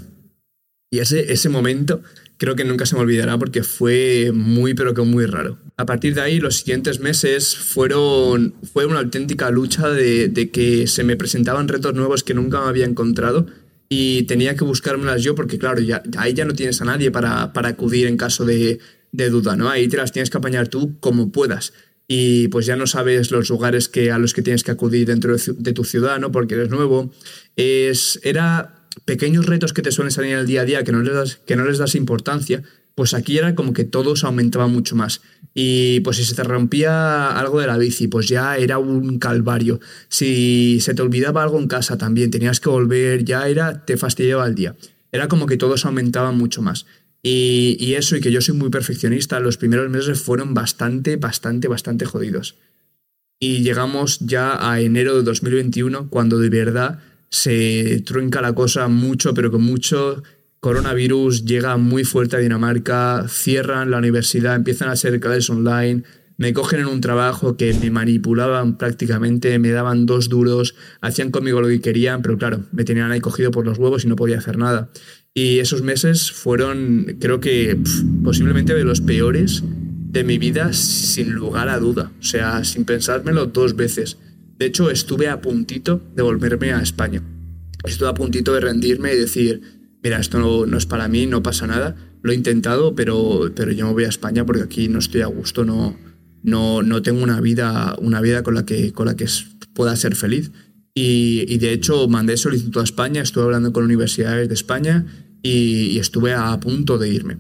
Y 0.91 0.99
ese, 0.99 1.31
ese 1.33 1.49
momento 1.49 2.01
creo 2.37 2.55
que 2.55 2.63
nunca 2.63 2.85
se 2.85 2.95
me 2.95 3.01
olvidará 3.01 3.37
porque 3.37 3.63
fue 3.63 4.31
muy, 4.33 4.73
pero 4.73 4.93
que 4.93 5.01
muy 5.01 5.25
raro. 5.25 5.57
A 5.75 5.85
partir 5.85 6.13
de 6.15 6.21
ahí, 6.21 6.39
los 6.39 6.57
siguientes 6.57 6.99
meses 6.99 7.55
fueron, 7.55 8.55
fue 8.71 8.85
una 8.85 8.99
auténtica 8.99 9.49
lucha 9.49 9.89
de, 9.89 10.49
que 10.51 10.87
se 10.87 11.03
me 11.03 11.17
presentaban 11.17 11.67
retos 11.67 11.93
nuevos 11.93 12.23
que 12.23 12.33
nunca 12.33 12.67
había 12.67 12.85
encontrado 12.85 13.47
y 13.89 14.23
tenía 14.23 14.55
que 14.55 14.63
buscármelas 14.63 15.23
yo 15.23 15.35
porque, 15.35 15.57
claro, 15.57 15.81
ya, 15.81 16.03
ahí 16.17 16.33
ya 16.33 16.45
no 16.45 16.53
tienes 16.53 16.81
a 16.81 16.85
nadie 16.85 17.11
para, 17.11 17.53
para 17.53 17.69
acudir 17.69 18.07
en 18.07 18.17
caso 18.17 18.45
de, 18.45 18.79
de, 19.11 19.29
duda, 19.29 19.55
¿no? 19.55 19.69
Ahí 19.69 19.87
te 19.87 19.97
las 19.97 20.11
tienes 20.11 20.29
que 20.29 20.37
apañar 20.37 20.67
tú 20.67 20.99
como 20.99 21.31
puedas. 21.31 21.73
Y 22.09 22.47
pues 22.49 22.65
ya 22.65 22.77
no 22.77 22.87
sabes 22.87 23.31
los 23.31 23.49
lugares 23.49 23.89
que, 23.89 24.11
a 24.11 24.17
los 24.17 24.33
que 24.33 24.41
tienes 24.41 24.63
que 24.63 24.71
acudir 24.71 25.07
dentro 25.07 25.35
de, 25.35 25.41
de 25.57 25.73
tu 25.73 25.83
ciudad, 25.83 26.19
¿no? 26.19 26.31
Porque 26.31 26.55
eres 26.55 26.69
nuevo. 26.69 27.11
Es, 27.55 28.19
era 28.23 28.76
pequeños 29.05 29.45
retos 29.45 29.73
que 29.73 29.81
te 29.81 29.91
suelen 29.91 30.11
salir 30.11 30.33
en 30.33 30.39
el 30.39 30.47
día 30.47 30.61
a 30.61 30.65
día 30.65 30.83
que 30.83 30.91
no 30.91 31.01
les 31.01 31.13
das, 31.13 31.35
que 31.45 31.55
no 31.55 31.65
les 31.65 31.77
das 31.77 31.95
importancia, 31.95 32.63
pues 32.95 33.13
aquí 33.13 33.37
era 33.37 33.53
como 33.53 33.73
que 33.73 33.83
todo 33.83 34.15
se 34.15 34.25
aumentaba 34.25 34.67
mucho 34.67 34.95
más. 34.95 35.21
Y 35.53 35.99
pues 35.99 36.17
si 36.17 36.23
se 36.23 36.33
te 36.33 36.43
rompía 36.43 37.29
algo 37.31 37.59
de 37.59 37.67
la 37.67 37.77
bici, 37.77 38.07
pues 38.07 38.27
ya 38.27 38.57
era 38.57 38.79
un 38.79 39.19
calvario. 39.19 39.79
Si 40.09 40.79
se 40.81 40.95
te 40.95 41.01
olvidaba 41.03 41.43
algo 41.43 41.59
en 41.59 41.67
casa 41.67 41.97
también, 41.97 42.31
tenías 42.31 42.59
que 42.59 42.69
volver, 42.69 43.23
ya 43.23 43.47
era, 43.47 43.85
te 43.85 43.97
fastidiaba 43.97 44.47
el 44.47 44.55
día. 44.55 44.75
Era 45.11 45.27
como 45.27 45.45
que 45.45 45.57
todo 45.57 45.77
se 45.77 45.89
mucho 45.91 46.61
más. 46.61 46.85
Y, 47.21 47.77
y 47.79 47.93
eso, 47.95 48.15
y 48.15 48.21
que 48.21 48.31
yo 48.31 48.41
soy 48.41 48.55
muy 48.55 48.69
perfeccionista, 48.69 49.39
los 49.39 49.57
primeros 49.57 49.89
meses 49.89 50.19
fueron 50.19 50.53
bastante, 50.53 51.17
bastante, 51.17 51.67
bastante 51.67 52.05
jodidos. 52.05 52.55
Y 53.39 53.61
llegamos 53.61 54.19
ya 54.21 54.71
a 54.71 54.81
enero 54.81 55.15
de 55.15 55.21
2021, 55.23 56.09
cuando 56.09 56.39
de 56.39 56.49
verdad 56.49 56.99
se 57.29 58.01
trunca 58.05 58.41
la 58.41 58.53
cosa 58.53 58.87
mucho, 58.87 59.33
pero 59.33 59.51
con 59.51 59.63
mucho. 59.63 60.23
Coronavirus 60.59 61.45
llega 61.45 61.77
muy 61.77 62.03
fuerte 62.03 62.35
a 62.35 62.39
Dinamarca, 62.39 63.25
cierran 63.29 63.91
la 63.91 63.99
universidad, 63.99 64.55
empiezan 64.55 64.89
a 64.89 64.93
hacer 64.93 65.19
clases 65.19 65.49
online, 65.49 66.03
me 66.37 66.53
cogen 66.53 66.81
en 66.81 66.87
un 66.87 67.01
trabajo 67.01 67.57
que 67.57 67.73
me 67.73 67.89
manipulaban 67.91 68.77
prácticamente, 68.77 69.57
me 69.59 69.69
daban 69.69 70.05
dos 70.05 70.29
duros, 70.29 70.75
hacían 71.01 71.31
conmigo 71.31 71.61
lo 71.61 71.67
que 71.67 71.81
querían, 71.81 72.21
pero 72.21 72.37
claro, 72.37 72.63
me 72.71 72.83
tenían 72.83 73.11
ahí 73.11 73.19
cogido 73.19 73.51
por 73.51 73.65
los 73.65 73.77
huevos 73.77 74.05
y 74.05 74.07
no 74.07 74.15
podía 74.15 74.37
hacer 74.37 74.57
nada. 74.57 74.89
Y 75.33 75.59
esos 75.59 75.83
meses 75.83 76.31
fueron, 76.31 77.17
creo 77.19 77.39
que 77.39 77.77
posiblemente 78.23 78.73
de 78.73 78.83
los 78.83 79.01
peores 79.01 79.63
de 79.63 80.23
mi 80.23 80.37
vida, 80.37 80.73
sin 80.73 81.33
lugar 81.33 81.69
a 81.69 81.77
duda. 81.79 82.11
O 82.19 82.23
sea, 82.23 82.63
sin 82.63 82.85
pensármelo 82.85 83.45
dos 83.45 83.75
veces. 83.75 84.17
De 84.57 84.65
hecho, 84.65 84.89
estuve 84.89 85.29
a 85.29 85.41
puntito 85.41 86.01
de 86.15 86.23
volverme 86.23 86.73
a 86.73 86.81
España. 86.81 87.21
Estuve 87.83 88.09
a 88.09 88.13
puntito 88.13 88.53
de 88.53 88.61
rendirme 88.61 89.13
y 89.13 89.17
decir, 89.17 89.61
mira, 90.03 90.19
esto 90.19 90.39
no, 90.39 90.77
es 90.77 90.85
para 90.85 91.07
mí, 91.07 91.25
no 91.25 91.43
pasa 91.43 91.67
nada. 91.67 91.95
Lo 92.23 92.31
he 92.31 92.35
intentado, 92.35 92.95
pero, 92.95 93.51
pero 93.55 93.71
yo 93.71 93.85
me 93.85 93.93
voy 93.93 94.05
a 94.05 94.09
España 94.09 94.45
porque 94.45 94.63
aquí 94.63 94.89
no 94.89 94.99
estoy 94.99 95.21
a 95.21 95.27
gusto, 95.27 95.63
no, 95.63 95.95
no, 96.43 96.81
no 96.81 97.01
tengo 97.01 97.23
una 97.23 97.39
vida, 97.39 97.95
una 97.99 98.19
vida 98.21 98.41
con 98.41 98.55
la 98.55 98.65
que, 98.65 98.91
con 98.93 99.05
la 99.05 99.15
que 99.15 99.27
pueda 99.73 99.95
ser 99.95 100.15
feliz. 100.15 100.51
Y, 100.95 101.57
de 101.59 101.73
hecho 101.73 102.07
mandé 102.07 102.37
solicitud 102.37 102.81
a 102.81 102.83
España, 102.83 103.21
estuve 103.21 103.43
hablando 103.43 103.71
con 103.71 103.83
universidades 103.83 104.47
de 104.47 104.55
España 104.55 105.05
y 105.43 105.99
estuve 105.99 106.33
a 106.33 106.59
punto 106.59 106.97
de 106.97 107.09
irme. 107.09 107.37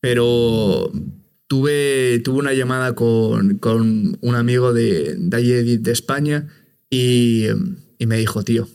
Pero, 0.00 0.90
tuve, 1.48 2.22
una 2.28 2.52
llamada 2.52 2.94
con, 2.94 3.58
un 4.20 4.34
amigo 4.34 4.72
de, 4.72 5.16
de 5.18 5.36
allí 5.36 5.78
de 5.78 5.92
España 5.92 6.46
y, 6.90 7.46
me 7.98 8.16
dijo, 8.18 8.44
tío, 8.44 8.68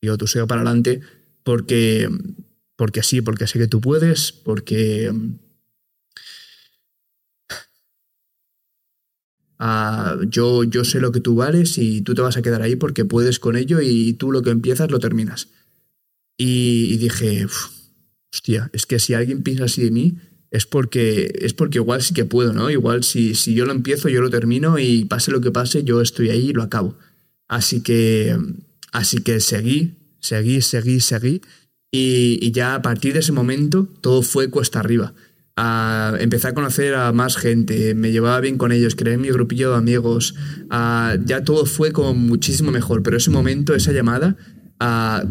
tío, 0.00 0.16
tú 0.16 0.26
sigo 0.26 0.46
para 0.46 0.62
adelante 0.62 1.00
porque, 1.42 2.08
porque 2.76 3.02
sí, 3.02 3.20
porque 3.20 3.46
sé 3.46 3.58
que 3.58 3.68
tú 3.68 3.80
puedes, 3.80 4.32
porque... 4.32 5.12
Ah, 9.58 10.18
yo, 10.28 10.64
yo 10.64 10.84
sé 10.84 11.00
lo 11.00 11.12
que 11.12 11.20
tú 11.20 11.36
vales 11.36 11.78
y 11.78 12.02
tú 12.02 12.14
te 12.14 12.22
vas 12.22 12.36
a 12.36 12.42
quedar 12.42 12.60
ahí 12.60 12.76
porque 12.76 13.04
puedes 13.04 13.38
con 13.38 13.56
ello 13.56 13.80
y 13.80 14.12
tú 14.14 14.32
lo 14.32 14.42
que 14.42 14.50
empiezas 14.50 14.90
lo 14.90 14.98
terminas. 14.98 15.48
Y, 16.36 16.96
dije, 16.98 17.46
hostia, 18.32 18.68
es 18.72 18.84
que 18.84 18.98
si 18.98 19.14
alguien 19.14 19.42
piensa 19.42 19.64
así 19.64 19.82
de 19.82 19.90
mí, 19.92 20.18
es 20.54 20.66
porque, 20.66 21.32
es 21.40 21.52
porque 21.52 21.78
igual 21.78 22.00
sí 22.00 22.14
que 22.14 22.24
puedo, 22.24 22.52
¿no? 22.52 22.70
Igual 22.70 23.02
si, 23.02 23.34
si 23.34 23.54
yo 23.54 23.66
lo 23.66 23.72
empiezo, 23.72 24.08
yo 24.08 24.20
lo 24.20 24.30
termino 24.30 24.78
y 24.78 25.04
pase 25.04 25.32
lo 25.32 25.40
que 25.40 25.50
pase, 25.50 25.82
yo 25.82 26.00
estoy 26.00 26.30
ahí 26.30 26.50
y 26.50 26.52
lo 26.52 26.62
acabo. 26.62 26.94
Así 27.48 27.82
que, 27.82 28.38
así 28.92 29.18
que 29.18 29.40
seguí, 29.40 29.94
seguí, 30.20 30.62
seguí, 30.62 31.00
seguí. 31.00 31.42
Y, 31.90 32.52
ya 32.52 32.76
a 32.76 32.82
partir 32.82 33.14
de 33.14 33.18
ese 33.18 33.32
momento 33.32 33.88
todo 34.00 34.22
fue 34.22 34.48
cuesta 34.48 34.78
arriba. 34.78 35.12
a 35.56 36.14
empezar 36.20 36.52
a 36.52 36.54
conocer 36.54 36.94
a 36.94 37.10
más 37.12 37.36
gente, 37.36 37.96
me 37.96 38.12
llevaba 38.12 38.38
bien 38.38 38.56
con 38.56 38.70
ellos, 38.70 38.94
creé 38.94 39.16
mi 39.18 39.30
grupillo 39.30 39.72
de 39.72 39.76
amigos, 39.76 40.36
ya 40.70 41.42
todo 41.44 41.66
fue 41.66 41.90
como 41.90 42.14
muchísimo 42.14 42.70
mejor, 42.70 43.02
pero 43.02 43.16
ese 43.16 43.30
momento, 43.30 43.74
esa 43.74 43.90
llamada, 43.90 44.36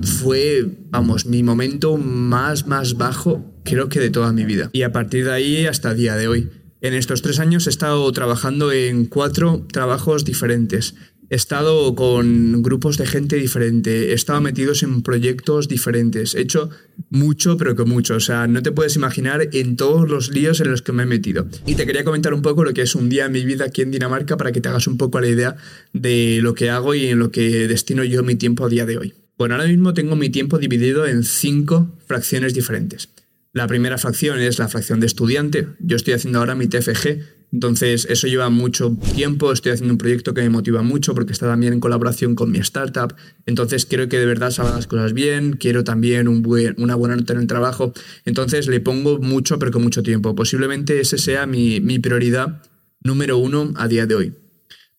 fue, 0.03 0.65
vamos, 0.89 1.25
mi 1.25 1.43
momento 1.43 1.97
más, 1.97 2.67
más 2.67 2.95
bajo, 2.95 3.53
creo 3.63 3.89
que 3.89 3.99
de 3.99 4.09
toda 4.09 4.33
mi 4.33 4.45
vida. 4.45 4.69
Y 4.73 4.83
a 4.83 4.91
partir 4.91 5.25
de 5.25 5.31
ahí 5.31 5.65
hasta 5.65 5.91
el 5.91 5.97
día 5.97 6.15
de 6.15 6.27
hoy. 6.27 6.49
En 6.81 6.93
estos 6.93 7.21
tres 7.21 7.39
años 7.39 7.65
he 7.65 7.69
estado 7.69 8.11
trabajando 8.11 8.73
en 8.73 9.05
cuatro 9.05 9.65
trabajos 9.71 10.25
diferentes. 10.25 10.95
He 11.29 11.35
estado 11.35 11.95
con 11.95 12.61
grupos 12.61 12.97
de 12.97 13.07
gente 13.07 13.37
diferente, 13.37 14.11
he 14.11 14.13
estado 14.13 14.41
metidos 14.41 14.83
en 14.83 15.01
proyectos 15.01 15.69
diferentes, 15.69 16.35
he 16.35 16.41
hecho 16.41 16.69
mucho, 17.09 17.55
pero 17.57 17.75
que 17.75 17.85
mucho. 17.85 18.15
O 18.15 18.19
sea, 18.19 18.47
no 18.47 18.61
te 18.61 18.73
puedes 18.73 18.97
imaginar 18.97 19.47
en 19.53 19.77
todos 19.77 20.09
los 20.09 20.29
líos 20.29 20.59
en 20.59 20.69
los 20.69 20.81
que 20.81 20.91
me 20.91 21.03
he 21.03 21.05
metido. 21.05 21.47
Y 21.65 21.75
te 21.75 21.85
quería 21.85 22.03
comentar 22.03 22.33
un 22.33 22.41
poco 22.41 22.65
lo 22.65 22.73
que 22.73 22.81
es 22.81 22.95
un 22.95 23.07
día 23.09 23.25
en 23.25 23.31
mi 23.31 23.45
vida 23.45 23.65
aquí 23.65 23.81
en 23.81 23.91
Dinamarca 23.91 24.35
para 24.35 24.51
que 24.51 24.59
te 24.59 24.67
hagas 24.67 24.85
un 24.85 24.97
poco 24.97 25.21
la 25.21 25.27
idea 25.27 25.55
de 25.93 26.39
lo 26.41 26.53
que 26.53 26.69
hago 26.69 26.93
y 26.93 27.05
en 27.05 27.19
lo 27.19 27.31
que 27.31 27.67
destino 27.69 28.03
yo 28.03 28.23
mi 28.23 28.35
tiempo 28.35 28.65
a 28.65 28.69
día 28.69 28.85
de 28.85 28.97
hoy. 28.97 29.13
Bueno, 29.43 29.55
ahora 29.55 29.67
mismo 29.67 29.93
tengo 29.93 30.15
mi 30.15 30.29
tiempo 30.29 30.57
dividido 30.57 31.05
en 31.05 31.25
cinco 31.25 31.91
fracciones 32.07 32.53
diferentes. 32.53 33.09
La 33.51 33.67
primera 33.67 33.97
fracción 33.97 34.39
es 34.39 34.57
la 34.57 34.69
fracción 34.69 35.01
de 35.01 35.05
estudiante. 35.05 35.67
Yo 35.81 35.97
estoy 35.97 36.13
haciendo 36.13 36.39
ahora 36.39 36.55
mi 36.55 36.67
TFG, 36.67 37.19
entonces, 37.51 38.07
eso 38.09 38.27
lleva 38.27 38.49
mucho 38.49 38.97
tiempo, 39.13 39.51
estoy 39.51 39.73
haciendo 39.73 39.95
un 39.95 39.97
proyecto 39.97 40.33
que 40.33 40.43
me 40.43 40.49
motiva 40.49 40.81
mucho 40.81 41.13
porque 41.13 41.33
está 41.33 41.45
también 41.45 41.73
en 41.73 41.81
colaboración 41.81 42.35
con 42.35 42.51
mi 42.51 42.59
startup. 42.59 43.15
Entonces, 43.45 43.85
quiero 43.85 44.07
que 44.07 44.17
de 44.17 44.25
verdad 44.25 44.49
salgan 44.49 44.77
las 44.77 44.87
cosas 44.87 45.11
bien, 45.11 45.57
quiero 45.59 45.83
también 45.83 46.29
una 46.29 46.95
buena 46.95 47.17
nota 47.17 47.33
en 47.33 47.39
el 47.39 47.47
trabajo. 47.47 47.91
Entonces, 48.23 48.69
le 48.69 48.79
pongo 48.79 49.19
mucho, 49.19 49.59
pero 49.59 49.73
con 49.73 49.83
mucho 49.83 50.03
tiempo. 50.03 50.33
Posiblemente 50.35 51.01
ese 51.01 51.17
sea 51.17 51.45
mi, 51.47 51.81
prioridad 51.99 52.61
número 53.01 53.37
uno 53.37 53.73
a 53.75 53.89
día 53.89 54.05
de 54.05 54.15
hoy. 54.15 54.33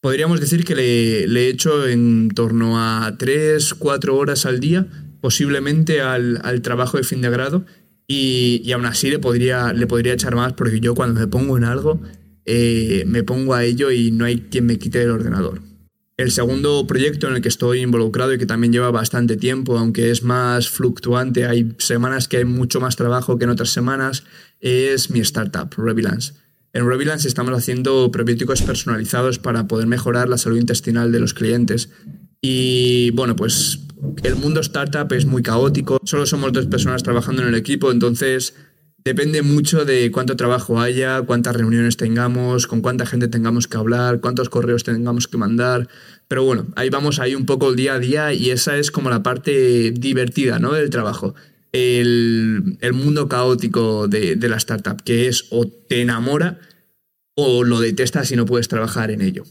Podríamos 0.04 0.38
decir 0.38 0.66
que 0.66 0.75
le, 0.75 1.26
le 1.26 1.46
he 1.46 1.49
hecho 1.49 1.88
en 1.88 2.28
torno 2.28 2.78
a 2.78 3.16
3, 3.16 3.73
4 3.73 4.14
horas 4.14 4.44
al 4.44 4.61
día, 4.61 4.87
posiblemente 5.23 6.02
al, 6.02 6.42
al 6.44 6.61
trabajo 6.61 6.99
de 6.99 7.04
fin 7.04 7.23
de 7.23 7.30
grado. 7.30 7.64
Y, 8.06 8.61
y, 8.62 8.73
aún 8.73 8.84
así 8.84 9.08
le 9.08 9.18
podría, 9.18 9.73
le 9.73 9.87
podría 9.87 10.12
echar 10.12 10.34
más 10.34 10.52
porque 10.52 10.78
yo 10.78 10.94
cuando 10.94 11.18
me 11.18 11.26
pongo 11.26 11.56
en 11.56 11.64
algo 11.64 12.02
eh, 12.44 13.04
me 13.06 13.23
pongo 13.23 13.54
a 13.54 13.64
ello 13.64 13.90
y 13.90 14.11
no 14.11 14.26
hay 14.26 14.42
quien 14.50 14.66
me 14.66 14.78
quite 14.78 15.02
el 15.02 15.11
ordenador. 15.11 15.62
El 16.18 16.32
segundo 16.32 16.87
proyecto 16.87 17.28
en 17.28 17.37
el 17.37 17.40
que 17.40 17.49
estoy 17.49 17.80
involucrado 17.80 18.34
y 18.34 18.38
que 18.38 18.44
también 18.44 18.75
lleva 18.75 18.90
bastante 18.90 19.38
tiempo, 19.38 19.78
aunque 19.78 20.11
es 20.11 20.23
más 20.23 20.68
fluctuante, 20.68 21.46
hay 21.46 21.76
semanas 21.78 22.28
que 22.28 22.37
hay 22.37 22.44
mucho 22.44 22.78
más 22.78 22.96
trabajo 22.96 23.38
que 23.38 23.44
en 23.44 23.50
otras 23.52 23.70
semanas, 23.70 24.25
es 24.61 25.08
mi 25.08 25.20
startup, 25.20 25.75
Revilance. 25.78 26.43
En 26.75 26.88
Revilance 26.88 27.28
estamos 27.28 27.57
haciendo 27.57 28.11
probióticos 28.11 28.61
personalizados 28.62 29.38
para 29.38 29.69
poder 29.69 29.87
mejorar 29.87 30.28
la 30.28 30.38
salud 30.38 30.59
intestinal 30.59 31.12
de 31.12 31.21
los 31.21 31.33
clientes. 31.33 31.88
Y 32.43 33.11
bueno, 33.12 33.37
pues 33.37 33.78
el 34.25 34.35
mundo 34.35 34.61
startup 34.61 35.11
es 35.12 35.25
muy 35.25 35.43
caótico, 35.43 36.00
solo 36.04 36.26
somos 36.26 36.52
dos 36.52 36.66
personas 36.66 37.04
trabajando 37.04 37.43
en 37.43 37.49
el 37.49 37.54
equipo, 37.54 37.90
entonces 37.90 38.54
Depende 39.04 39.43
mucho 39.43 39.85
de 39.85 40.11
cuánto 40.11 40.35
trabajo 40.35 40.81
haya, 40.81 41.21
cuántas 41.21 41.54
reuniones 41.54 41.99
tengamos, 41.99 42.66
con 42.66 42.81
cuánta 42.81 43.04
gente 43.04 43.28
tengamos 43.28 43.69
que 43.69 43.76
hablar, 43.76 44.21
cuántos 44.21 44.49
correos 44.49 44.83
tengamos 44.83 45.28
que 45.28 45.37
mandar. 45.37 45.88
Pero 46.26 46.45
bueno, 46.45 46.69
ahí 46.75 46.88
vamos 46.88 47.19
ahí 47.19 47.35
un 47.35 47.45
poco 47.45 47.69
el 47.69 47.76
día 47.76 47.95
a 47.95 47.99
día 47.99 48.33
y 48.33 48.49
esa 48.49 48.78
es 48.78 48.90
como 48.90 49.11
la 49.11 49.23
parte 49.23 49.90
divertida 49.90 50.59
¿no? 50.59 50.73
del 50.73 50.88
trabajo. 50.88 51.35
El, 51.75 52.78
mundo 52.93 53.28
caótico 53.28 54.09
de, 54.09 54.37
de 54.37 54.49
la 54.49 54.57
startup, 54.57 55.02
que 55.02 55.28
es 55.28 55.47
o 55.50 55.66
te 55.66 56.00
enamora 56.00 56.61
o 57.35 57.64
lo 57.64 57.81
detestas 57.81 58.28
si 58.28 58.37
no 58.37 58.47
puedes 58.47 58.69
trabajar 58.69 59.11
en 59.11 59.21
ello. 59.21 59.45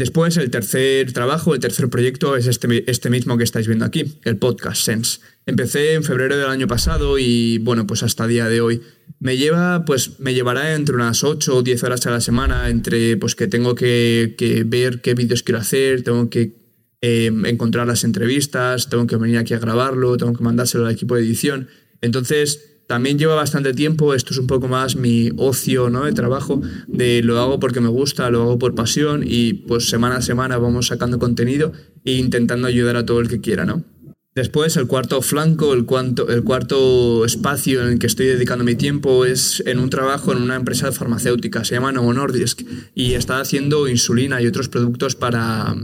Después, 0.00 0.38
el 0.38 0.50
tercer 0.50 1.12
trabajo, 1.12 1.52
el 1.52 1.60
tercer 1.60 1.90
proyecto 1.90 2.34
es 2.34 2.46
este, 2.46 2.90
este, 2.90 3.10
mismo 3.10 3.36
que 3.36 3.44
estáis 3.44 3.66
viendo 3.66 3.84
aquí, 3.84 4.18
el 4.24 4.38
podcast 4.38 4.82
Sense. 4.82 5.20
Empecé 5.44 5.92
en 5.92 6.04
febrero 6.04 6.38
del 6.38 6.48
año 6.48 6.66
pasado 6.66 7.18
y, 7.18 7.58
bueno, 7.58 7.86
pues 7.86 8.02
hasta 8.02 8.24
el 8.24 8.30
día 8.30 8.48
de 8.48 8.62
hoy. 8.62 8.80
Me 9.18 9.36
lleva, 9.36 9.84
pues 9.84 10.18
me 10.18 10.32
llevará 10.32 10.74
entre 10.74 10.94
unas 10.94 11.22
8 11.22 11.54
o 11.54 11.62
10 11.62 11.84
horas 11.84 12.06
a 12.06 12.10
la 12.12 12.22
semana, 12.22 12.70
entre 12.70 13.18
pues 13.18 13.34
que 13.34 13.46
tengo 13.46 13.74
que, 13.74 14.34
ver 14.64 15.02
qué 15.02 15.12
vídeos 15.12 15.42
quiero 15.42 15.58
hacer, 15.58 16.02
tengo 16.02 16.30
que 16.30 16.59
em, 17.00 17.46
encontrar 17.46 17.86
las 17.86 18.04
entrevistas, 18.04 18.88
tengo 18.88 19.06
que 19.06 19.16
venir 19.16 19.38
aquí 19.38 19.54
a 19.54 19.58
grabarlo, 19.58 20.16
tengo 20.16 20.34
que 20.34 20.44
mandárselo 20.44 20.86
al 20.86 20.92
equipo 20.92 21.14
de 21.14 21.22
edición. 21.22 21.68
Entonces, 22.00 22.70
también 22.90 23.20
lleva 23.20 23.36
bastante 23.36 23.72
tiempo, 23.72 24.14
esto 24.14 24.34
es 24.34 24.38
un 24.38 24.48
poco 24.48 24.66
más 24.66 24.96
mi 24.96 25.30
ocio 25.36 25.90
¿no? 25.90 26.06
de 26.06 26.12
trabajo, 26.12 26.60
de 26.88 27.22
lo 27.22 27.38
hago 27.38 27.60
porque 27.60 27.80
me 27.80 27.88
gusta, 27.88 28.28
lo 28.30 28.42
hago 28.42 28.58
por 28.58 28.74
pasión 28.74 29.22
y 29.24 29.52
pues 29.52 29.88
semana 29.88 30.16
a 30.16 30.22
semana 30.22 30.58
vamos 30.58 30.88
sacando 30.88 31.20
contenido 31.20 31.72
e 32.04 32.14
intentando 32.14 32.66
ayudar 32.66 32.96
a 32.96 33.06
todo 33.06 33.20
el 33.20 33.28
que 33.28 33.40
quiera, 33.40 33.64
¿no? 33.64 33.84
Después, 34.34 34.76
el 34.76 34.88
cuarto 34.88 35.22
flanco, 35.22 35.72
el, 35.72 35.86
el 36.28 36.44
cuarto 36.44 37.24
espacio 37.24 37.82
en 37.82 37.92
el 37.92 37.98
que 37.98 38.06
estoy 38.08 38.26
dedicando 38.26 38.64
mi 38.64 38.74
tiempo 38.74 39.24
es 39.24 39.62
en 39.66 39.78
un 39.78 39.90
trabajo 39.90 40.32
en 40.32 40.42
una 40.42 40.56
empresa 40.56 40.90
farmacéutica, 40.90 41.64
se 41.64 41.74
llama 41.74 41.92
Novo 41.92 42.12
Nordisk, 42.12 42.62
y 42.94 43.14
está 43.14 43.40
haciendo 43.40 43.86
insulina 43.86 44.40
y 44.40 44.46
otros 44.46 44.68
productos 44.68 45.14
para, 45.14 45.76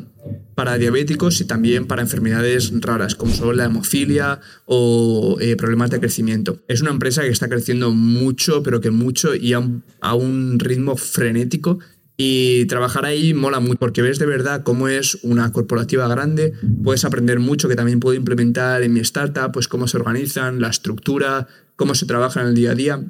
para 0.57 0.79
diabéticos 0.79 1.41
y 1.43 1.45
también 1.45 1.87
para 1.87 2.01
enfermedades 2.01 2.73
raras, 2.81 3.15
como 3.15 3.35
son 3.35 3.59
la 3.59 3.67
hemofilia 3.67 4.41
o 4.65 5.37
eh, 5.39 5.55
problemas 5.55 5.91
de 5.91 6.01
crecimiento. 6.01 6.63
Es 6.67 6.81
una 6.81 6.91
empresa 6.91 7.23
que 7.23 7.29
está 7.29 7.47
creciendo 7.49 7.91
mucho, 7.93 8.63
pero 8.63 8.81
que 8.81 8.91
mucho 8.91 9.35
y 9.35 9.53
a 9.53 10.15
un 10.15 10.59
ritmo 10.59 10.97
frenético 10.97 11.79
y 12.17 12.65
trabajar 12.65 13.05
ahí 13.05 13.35
mola 13.35 13.61
mucho 13.61 13.79
porque 13.79 14.01
ves 14.01 14.19
de 14.19 14.25
verdad 14.25 14.63
cómo 14.63 14.89
es 14.89 15.19
una 15.23 15.53
corporativa 15.53 16.09
grande, 16.09 16.55
puedes 16.83 17.05
aprender 17.05 17.39
mucho 17.39 17.69
que 17.69 17.77
también 17.77 18.01
puedo 18.01 18.17
implementar 18.17 18.83
en 18.83 18.95
mi 18.95 19.01
startup, 19.01 19.53
pues 19.53 19.69
cómo 19.69 19.87
se 19.87 19.99
organizan, 19.99 20.63
la 20.63 20.69
estructura, 20.69 21.49
cómo 21.77 21.95
se 21.95 22.07
trabaja 22.07 22.41
en 22.41 22.49
el 22.49 22.55
día 22.55 22.71
a 22.71 22.75
día. 22.75 23.05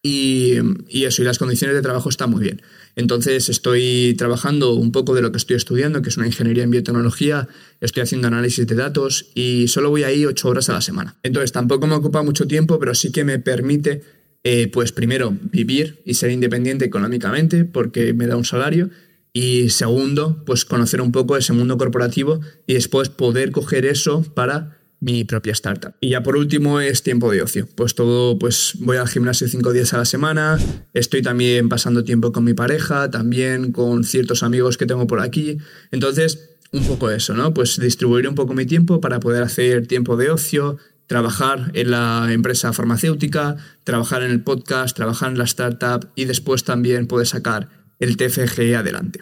Y, 0.00 0.54
y, 0.88 1.04
eso, 1.04 1.22
y 1.22 1.24
las 1.24 1.38
condiciones 1.38 1.74
de 1.74 1.82
trabajo 1.82 2.08
están 2.08 2.30
muy 2.30 2.42
bien. 2.42 2.62
Entonces 2.98 3.48
estoy 3.48 4.16
trabajando 4.18 4.74
un 4.74 4.90
poco 4.90 5.14
de 5.14 5.22
lo 5.22 5.30
que 5.30 5.38
estoy 5.38 5.54
estudiando, 5.54 6.02
que 6.02 6.08
es 6.08 6.16
una 6.16 6.26
ingeniería 6.26 6.64
en 6.64 6.72
biotecnología, 6.72 7.46
estoy 7.80 8.02
haciendo 8.02 8.26
análisis 8.26 8.66
de 8.66 8.74
datos 8.74 9.26
y 9.36 9.68
solo 9.68 9.90
voy 9.90 10.02
ahí 10.02 10.26
ocho 10.26 10.48
horas 10.48 10.68
a 10.68 10.72
la 10.72 10.80
semana. 10.80 11.16
Entonces 11.22 11.52
tampoco 11.52 11.86
me 11.86 11.94
ocupa 11.94 12.24
mucho 12.24 12.48
tiempo, 12.48 12.76
pero 12.80 12.96
sí 12.96 13.12
que 13.12 13.22
me 13.22 13.38
permite 13.38 14.02
eh, 14.42 14.66
pues 14.66 14.90
primero, 14.90 15.32
vivir 15.52 16.02
y 16.04 16.14
ser 16.14 16.32
independiente 16.32 16.86
económicamente 16.86 17.64
porque 17.64 18.14
me 18.14 18.26
da 18.26 18.36
un 18.36 18.44
salario. 18.44 18.90
Y 19.32 19.68
segundo, 19.70 20.42
pues 20.44 20.64
conocer 20.64 21.00
un 21.00 21.12
poco 21.12 21.36
ese 21.36 21.52
mundo 21.52 21.78
corporativo 21.78 22.40
y 22.66 22.74
después 22.74 23.10
poder 23.10 23.52
coger 23.52 23.86
eso 23.86 24.24
para 24.34 24.77
mi 25.00 25.24
propia 25.24 25.52
startup. 25.52 25.94
Y 26.00 26.10
ya 26.10 26.22
por 26.22 26.36
último 26.36 26.80
es 26.80 27.02
tiempo 27.02 27.30
de 27.30 27.42
ocio. 27.42 27.68
Pues 27.74 27.94
todo, 27.94 28.38
pues 28.38 28.74
voy 28.80 28.96
al 28.96 29.08
gimnasio 29.08 29.48
cinco 29.48 29.72
días 29.72 29.92
a 29.94 29.98
la 29.98 30.04
semana, 30.04 30.58
estoy 30.92 31.22
también 31.22 31.68
pasando 31.68 32.04
tiempo 32.04 32.32
con 32.32 32.44
mi 32.44 32.54
pareja, 32.54 33.10
también 33.10 33.72
con 33.72 34.04
ciertos 34.04 34.42
amigos 34.42 34.76
que 34.76 34.86
tengo 34.86 35.06
por 35.06 35.20
aquí. 35.20 35.58
Entonces, 35.90 36.50
un 36.72 36.84
poco 36.84 37.10
eso, 37.10 37.34
¿no? 37.34 37.54
Pues 37.54 37.78
distribuir 37.78 38.28
un 38.28 38.34
poco 38.34 38.54
mi 38.54 38.66
tiempo 38.66 39.00
para 39.00 39.20
poder 39.20 39.42
hacer 39.42 39.86
tiempo 39.86 40.16
de 40.16 40.30
ocio, 40.30 40.78
trabajar 41.06 41.70
en 41.74 41.90
la 41.90 42.28
empresa 42.30 42.72
farmacéutica, 42.72 43.56
trabajar 43.84 44.22
en 44.22 44.30
el 44.30 44.42
podcast, 44.42 44.94
trabajar 44.94 45.30
en 45.30 45.38
la 45.38 45.44
startup 45.44 46.10
y 46.14 46.26
después 46.26 46.64
también 46.64 47.06
poder 47.06 47.26
sacar 47.26 47.70
el 47.98 48.16
TFG 48.16 48.76
adelante. 48.76 49.20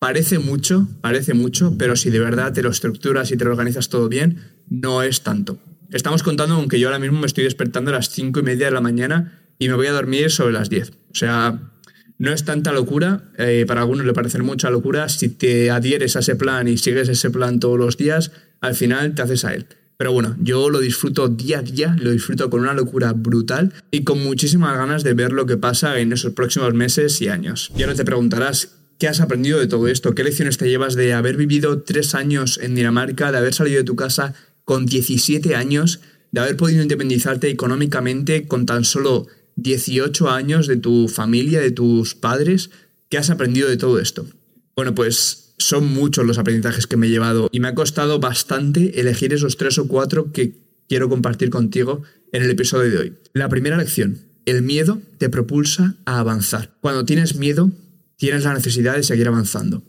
Parece 0.00 0.38
mucho, 0.38 0.88
parece 1.02 1.34
mucho, 1.34 1.76
pero 1.76 1.94
si 1.94 2.08
de 2.08 2.20
verdad 2.20 2.54
te 2.54 2.62
lo 2.62 2.70
estructuras 2.70 3.30
y 3.32 3.36
te 3.36 3.44
lo 3.44 3.50
organizas 3.50 3.90
todo 3.90 4.08
bien, 4.08 4.38
no 4.70 5.02
es 5.02 5.22
tanto. 5.22 5.58
Estamos 5.90 6.22
contando 6.22 6.56
con 6.56 6.68
que 6.68 6.80
yo 6.80 6.88
ahora 6.88 7.00
mismo 7.00 7.20
me 7.20 7.26
estoy 7.26 7.44
despertando 7.44 7.90
a 7.90 7.94
las 7.94 8.08
5 8.10 8.40
y 8.40 8.42
media 8.42 8.66
de 8.66 8.72
la 8.72 8.80
mañana 8.80 9.42
y 9.58 9.68
me 9.68 9.74
voy 9.74 9.88
a 9.88 9.92
dormir 9.92 10.30
sobre 10.30 10.52
las 10.52 10.70
10. 10.70 10.90
O 10.90 11.14
sea, 11.14 11.58
no 12.18 12.32
es 12.32 12.44
tanta 12.44 12.72
locura, 12.72 13.24
eh, 13.38 13.64
para 13.66 13.80
algunos 13.80 14.06
le 14.06 14.12
parece 14.12 14.38
mucha 14.40 14.70
locura, 14.70 15.08
si 15.08 15.28
te 15.28 15.70
adhieres 15.70 16.16
a 16.16 16.20
ese 16.20 16.36
plan 16.36 16.68
y 16.68 16.78
sigues 16.78 17.08
ese 17.08 17.30
plan 17.30 17.60
todos 17.60 17.78
los 17.78 17.96
días, 17.96 18.30
al 18.60 18.74
final 18.74 19.14
te 19.14 19.22
haces 19.22 19.44
a 19.44 19.54
él. 19.54 19.66
Pero 19.96 20.12
bueno, 20.12 20.36
yo 20.40 20.70
lo 20.70 20.80
disfruto 20.80 21.28
día 21.28 21.58
a 21.58 21.62
día, 21.62 21.96
lo 21.98 22.10
disfruto 22.10 22.48
con 22.48 22.60
una 22.60 22.72
locura 22.72 23.12
brutal 23.12 23.72
y 23.90 24.04
con 24.04 24.22
muchísimas 24.22 24.76
ganas 24.76 25.02
de 25.02 25.12
ver 25.12 25.32
lo 25.32 25.44
que 25.44 25.56
pasa 25.56 25.98
en 25.98 26.12
esos 26.12 26.32
próximos 26.32 26.72
meses 26.72 27.20
y 27.20 27.28
años. 27.28 27.70
Y 27.76 27.82
ahora 27.82 27.94
te 27.94 28.04
preguntarás, 28.04 28.78
¿qué 28.98 29.08
has 29.08 29.20
aprendido 29.20 29.58
de 29.58 29.66
todo 29.66 29.88
esto? 29.88 30.14
¿Qué 30.14 30.24
lecciones 30.24 30.56
te 30.56 30.68
llevas 30.68 30.94
de 30.94 31.12
haber 31.12 31.36
vivido 31.36 31.82
tres 31.82 32.14
años 32.14 32.58
en 32.62 32.74
Dinamarca, 32.74 33.32
de 33.32 33.38
haber 33.38 33.52
salido 33.52 33.78
de 33.78 33.84
tu 33.84 33.96
casa 33.96 34.34
con 34.70 34.86
17 34.86 35.56
años, 35.56 35.98
de 36.30 36.42
haber 36.42 36.56
podido 36.56 36.80
independizarte 36.80 37.50
económicamente 37.50 38.46
con 38.46 38.66
tan 38.66 38.84
solo 38.84 39.26
18 39.56 40.30
años 40.30 40.68
de 40.68 40.76
tu 40.76 41.08
familia, 41.08 41.60
de 41.60 41.72
tus 41.72 42.14
padres? 42.14 42.70
¿Qué 43.08 43.18
has 43.18 43.30
aprendido 43.30 43.68
de 43.68 43.76
todo 43.76 43.98
esto? 43.98 44.28
Bueno, 44.76 44.94
pues 44.94 45.54
son 45.58 45.86
muchos 45.92 46.24
los 46.24 46.38
aprendizajes 46.38 46.86
que 46.86 46.96
me 46.96 47.08
he 47.08 47.10
llevado 47.10 47.48
y 47.50 47.58
me 47.58 47.66
ha 47.66 47.74
costado 47.74 48.20
bastante 48.20 49.00
elegir 49.00 49.34
esos 49.34 49.56
tres 49.56 49.76
o 49.78 49.88
cuatro 49.88 50.30
que 50.30 50.54
quiero 50.88 51.08
compartir 51.08 51.50
contigo 51.50 52.04
en 52.30 52.44
el 52.44 52.50
episodio 52.52 52.92
de 52.92 52.98
hoy. 52.98 53.14
La 53.32 53.48
primera 53.48 53.76
lección, 53.76 54.18
el 54.46 54.62
miedo 54.62 55.02
te 55.18 55.30
propulsa 55.30 55.96
a 56.04 56.20
avanzar. 56.20 56.76
Cuando 56.80 57.04
tienes 57.04 57.34
miedo, 57.34 57.72
tienes 58.18 58.44
la 58.44 58.54
necesidad 58.54 58.94
de 58.94 59.02
seguir 59.02 59.26
avanzando. 59.26 59.82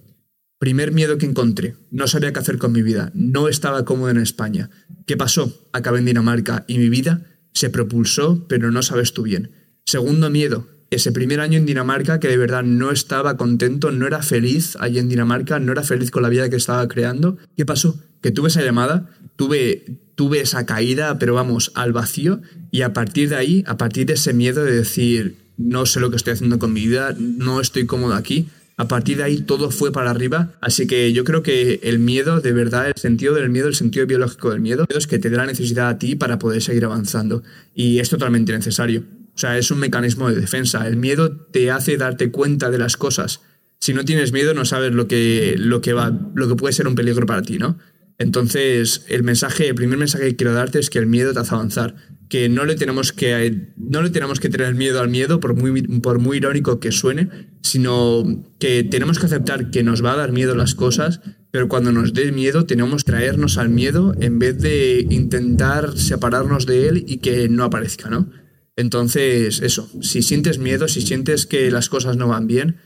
Primer 0.62 0.92
miedo 0.92 1.18
que 1.18 1.26
encontré. 1.26 1.74
No 1.90 2.06
sabía 2.06 2.32
qué 2.34 2.38
hacer 2.38 2.60
con 2.60 2.72
mi 2.72 2.84
vida. 2.84 3.10
No 3.16 3.48
estaba 3.48 3.84
cómodo 3.84 4.12
en 4.12 4.20
España. 4.20 4.70
¿Qué 5.08 5.18
pasó? 5.18 5.68
Acabé 5.74 5.98
en 5.98 6.06
Dinamarca 6.06 6.66
y 6.68 6.78
mi 6.78 6.88
vida 6.88 7.24
se 7.52 7.72
propulsó, 7.72 8.46
pero 8.48 8.70
no 8.70 8.84
sabes 8.84 9.14
tú 9.14 9.24
bien. 9.24 9.50
Segundo 9.86 10.30
miedo. 10.30 10.68
Ese 10.92 11.12
primer 11.12 11.40
año 11.40 11.58
en 11.58 11.66
Dinamarca 11.66 12.20
que 12.20 12.28
de 12.28 12.38
verdad 12.38 12.62
no 12.62 12.92
estaba 12.92 13.38
contento, 13.38 13.90
no 13.90 14.06
era 14.06 14.22
feliz 14.22 14.78
allí 14.80 15.00
en 15.00 15.10
Dinamarca, 15.10 15.58
no 15.58 15.72
era 15.72 15.82
feliz 15.82 16.12
con 16.12 16.22
la 16.22 16.30
vida 16.30 16.48
que 16.48 16.58
estaba 16.58 16.88
creando. 16.88 17.40
¿Qué 17.58 17.66
pasó? 17.66 18.00
Que 18.22 18.30
tuve 18.30 18.50
esa 18.50 18.62
llamada, 18.62 19.10
tuve, 19.38 20.04
tuve 20.14 20.42
esa 20.42 20.68
caída, 20.68 21.18
pero 21.18 21.34
vamos, 21.34 21.72
al 21.74 21.92
vacío. 21.92 22.40
Y 22.70 22.84
a 22.84 22.94
partir 22.94 23.30
de 23.30 23.36
ahí, 23.36 23.64
a 23.66 23.78
partir 23.78 24.06
de 24.06 24.14
ese 24.14 24.32
miedo 24.32 24.64
de 24.64 24.76
decir, 24.76 25.38
no 25.58 25.88
sé 25.88 26.00
lo 26.00 26.12
que 26.12 26.18
estoy 26.18 26.34
haciendo 26.34 26.60
con 26.60 26.72
mi 26.72 26.86
vida, 26.86 27.16
no 27.18 27.62
estoy 27.62 27.88
cómodo 27.88 28.14
aquí, 28.14 28.48
a 28.82 28.88
partir 28.88 29.18
de 29.18 29.24
ahí 29.24 29.42
todo 29.42 29.70
fue 29.70 29.92
para 29.92 30.10
arriba. 30.10 30.54
Así 30.60 30.88
que 30.88 31.14
yo 31.14 31.24
creo 31.24 31.44
que 31.44 31.80
el 31.84 32.00
miedo, 32.00 32.42
de 32.42 32.52
verdad, 32.52 32.88
el 32.88 32.96
sentido 32.96 33.36
del 33.36 33.52
miedo, 33.52 33.68
el 33.68 33.76
sentido 33.76 34.08
biológico 34.08 34.50
del 34.50 34.60
miedo, 34.60 34.88
es 34.90 35.06
que 35.06 35.20
te 35.20 35.30
da 35.30 35.38
la 35.38 35.46
necesidad 35.46 35.88
a 35.88 36.00
ti 36.00 36.16
para 36.16 36.40
poder 36.40 36.64
seguir 36.64 36.86
avanzando. 36.86 37.44
Y 37.76 38.00
es 38.00 38.10
totalmente 38.10 38.52
necesario. 38.54 39.04
O 39.36 39.38
sea, 39.38 39.56
es 39.60 39.70
un 39.70 39.78
mecanismo 39.78 40.32
de 40.32 40.42
defensa. 40.42 40.88
El 40.88 40.98
miedo 40.98 41.32
te 41.32 41.70
hace 41.70 41.96
darte 41.96 42.32
cuenta 42.32 42.72
de 42.72 42.80
las 42.80 42.98
cosas. 42.98 43.42
Si 43.78 43.94
no 43.94 44.04
tienes 44.04 44.32
miedo, 44.32 44.56
no 44.56 44.66
sabes 44.66 44.92
lo 44.94 45.08
que, 45.08 45.54
lo 45.60 45.82
que, 45.82 45.94
va, 45.94 46.12
lo 46.34 46.48
que 46.48 46.56
puede 46.56 46.74
ser 46.74 46.88
un 46.88 46.96
peligro 46.96 47.28
para 47.28 47.44
ti, 47.44 47.60
¿no? 47.60 47.78
Entonces, 48.18 49.06
el 49.10 49.22
mensaje, 49.22 49.68
el 49.68 49.76
primer 49.76 50.00
mensaje 50.00 50.26
que 50.26 50.36
quiero 50.38 50.54
darte 50.54 50.80
es 50.80 50.90
que 50.90 50.98
el 50.98 51.06
miedo 51.06 51.34
te 51.34 51.40
hace 51.40 51.54
avanzar 51.54 51.96
que 52.32 52.48
no 52.48 52.64
le 52.64 52.76
tenemos 52.76 53.12
que, 53.12 53.74
no 53.76 54.10
tenemos 54.10 54.40
que 54.40 54.48
tener 54.48 54.74
miedo 54.74 55.02
al 55.02 55.10
miedo, 55.10 55.42
por 55.42 55.54
muy, 55.54 55.82
por 56.00 56.20
muy 56.20 56.38
irónico 56.38 56.80
que 56.80 56.94
suene, 56.94 57.28
sino 57.62 58.24
que 58.58 58.86
tenemos 58.86 59.20
que 59.20 59.26
aceptar 59.26 59.70
que 59.70 59.84
nos 59.84 60.02
va 60.02 60.14
a 60.14 60.16
dar 60.16 60.32
miedo 60.32 60.56
las 60.56 60.74
cosas, 60.74 61.20
pero 61.52 61.68
cuando 61.68 61.92
nos 61.92 62.14
dé 62.14 62.32
miedo 62.32 62.66
tenemos 62.66 63.04
que 63.04 63.12
traernos 63.12 63.58
al 63.58 63.68
miedo 63.68 64.16
en 64.22 64.40
vez 64.40 64.58
de 64.60 65.06
intentar 65.10 65.98
separarnos 65.98 66.66
de 66.66 66.88
él 66.88 67.04
y 67.06 67.18
que 67.18 67.50
no 67.50 67.66
aparezca, 67.66 68.10
¿no? 68.10 68.32
Entonces, 68.78 69.62
eso, 69.62 69.90
si 70.02 70.22
sientes 70.22 70.58
miedo, 70.58 70.88
si 70.88 71.02
sientes 71.02 71.46
que 71.46 71.70
las 71.70 71.90
cosas 71.90 72.16
no 72.16 72.30
van 72.30 72.48
bien, 72.48 72.78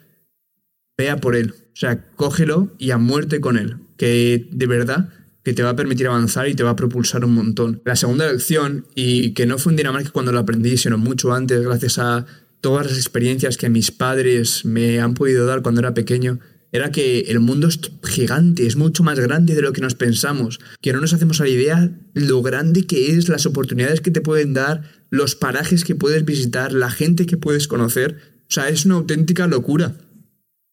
vea 0.98 1.18
por 1.18 1.36
él. 1.36 1.52
O 1.52 1.76
sea, 1.76 2.04
cógelo 2.16 2.74
y 2.80 2.90
a 2.90 2.98
muerte 2.98 3.42
con 3.42 3.60
él. 3.60 3.76
Que 3.96 4.48
de 4.52 4.66
verdad 4.66 5.10
que 5.46 5.54
te 5.54 5.62
va 5.62 5.70
a 5.70 5.76
permitir 5.76 6.08
avanzar 6.08 6.50
y 6.50 6.56
te 6.56 6.64
va 6.64 6.72
a 6.72 6.76
propulsar 6.76 7.24
un 7.24 7.36
montón. 7.36 7.80
La 7.86 7.96
segunda 7.96 8.30
lección, 8.30 8.88
y 8.96 9.36
que 9.36 9.46
no 9.46 9.60
fue 9.60 9.72
en 9.72 9.78
Dinamarca 9.78 10.10
cuando 10.10 10.32
lo 10.32 10.40
aprendí, 10.40 10.76
sino 10.76 10.98
mucho 10.98 11.34
antes, 11.34 11.62
gracias 11.62 12.00
a 12.00 12.26
todas 12.62 12.88
las 12.88 12.98
experiencias 12.98 13.56
que 13.56 13.70
mis 13.70 13.92
padres 13.92 14.66
me 14.66 15.00
han 15.00 15.14
podido 15.14 15.46
dar 15.46 15.62
cuando 15.62 15.82
era 15.82 15.94
pequeño, 15.94 16.40
era 16.72 16.92
que 16.92 17.20
el 17.28 17.40
mundo 17.42 17.68
es 17.68 17.80
gigante, 18.04 18.66
es 18.66 18.76
mucho 18.76 19.04
más 19.04 19.20
grande 19.20 19.54
de 19.54 19.62
lo 19.62 19.72
que 19.72 19.82
nos 19.82 19.94
pensamos, 19.94 20.60
que 20.82 20.94
no 20.94 21.00
nos 21.00 21.14
hacemos 21.14 21.40
la 21.40 21.48
idea 21.48 21.92
lo 22.16 22.42
grande 22.42 22.88
que 22.88 23.16
es, 23.16 23.30
las 23.30 23.46
oportunidades 23.46 24.02
que 24.02 24.10
te 24.10 24.22
pueden 24.22 24.56
dar, 24.56 24.82
los 25.12 25.36
parajes 25.36 25.84
que 25.84 25.94
puedes 25.94 26.26
visitar, 26.26 26.74
la 26.74 26.90
gente 26.90 27.28
que 27.28 27.38
puedes 27.38 27.68
conocer. 27.68 28.18
O 28.50 28.52
sea, 28.52 28.68
es 28.70 28.86
una 28.86 28.96
auténtica 28.96 29.46
locura. 29.46 29.96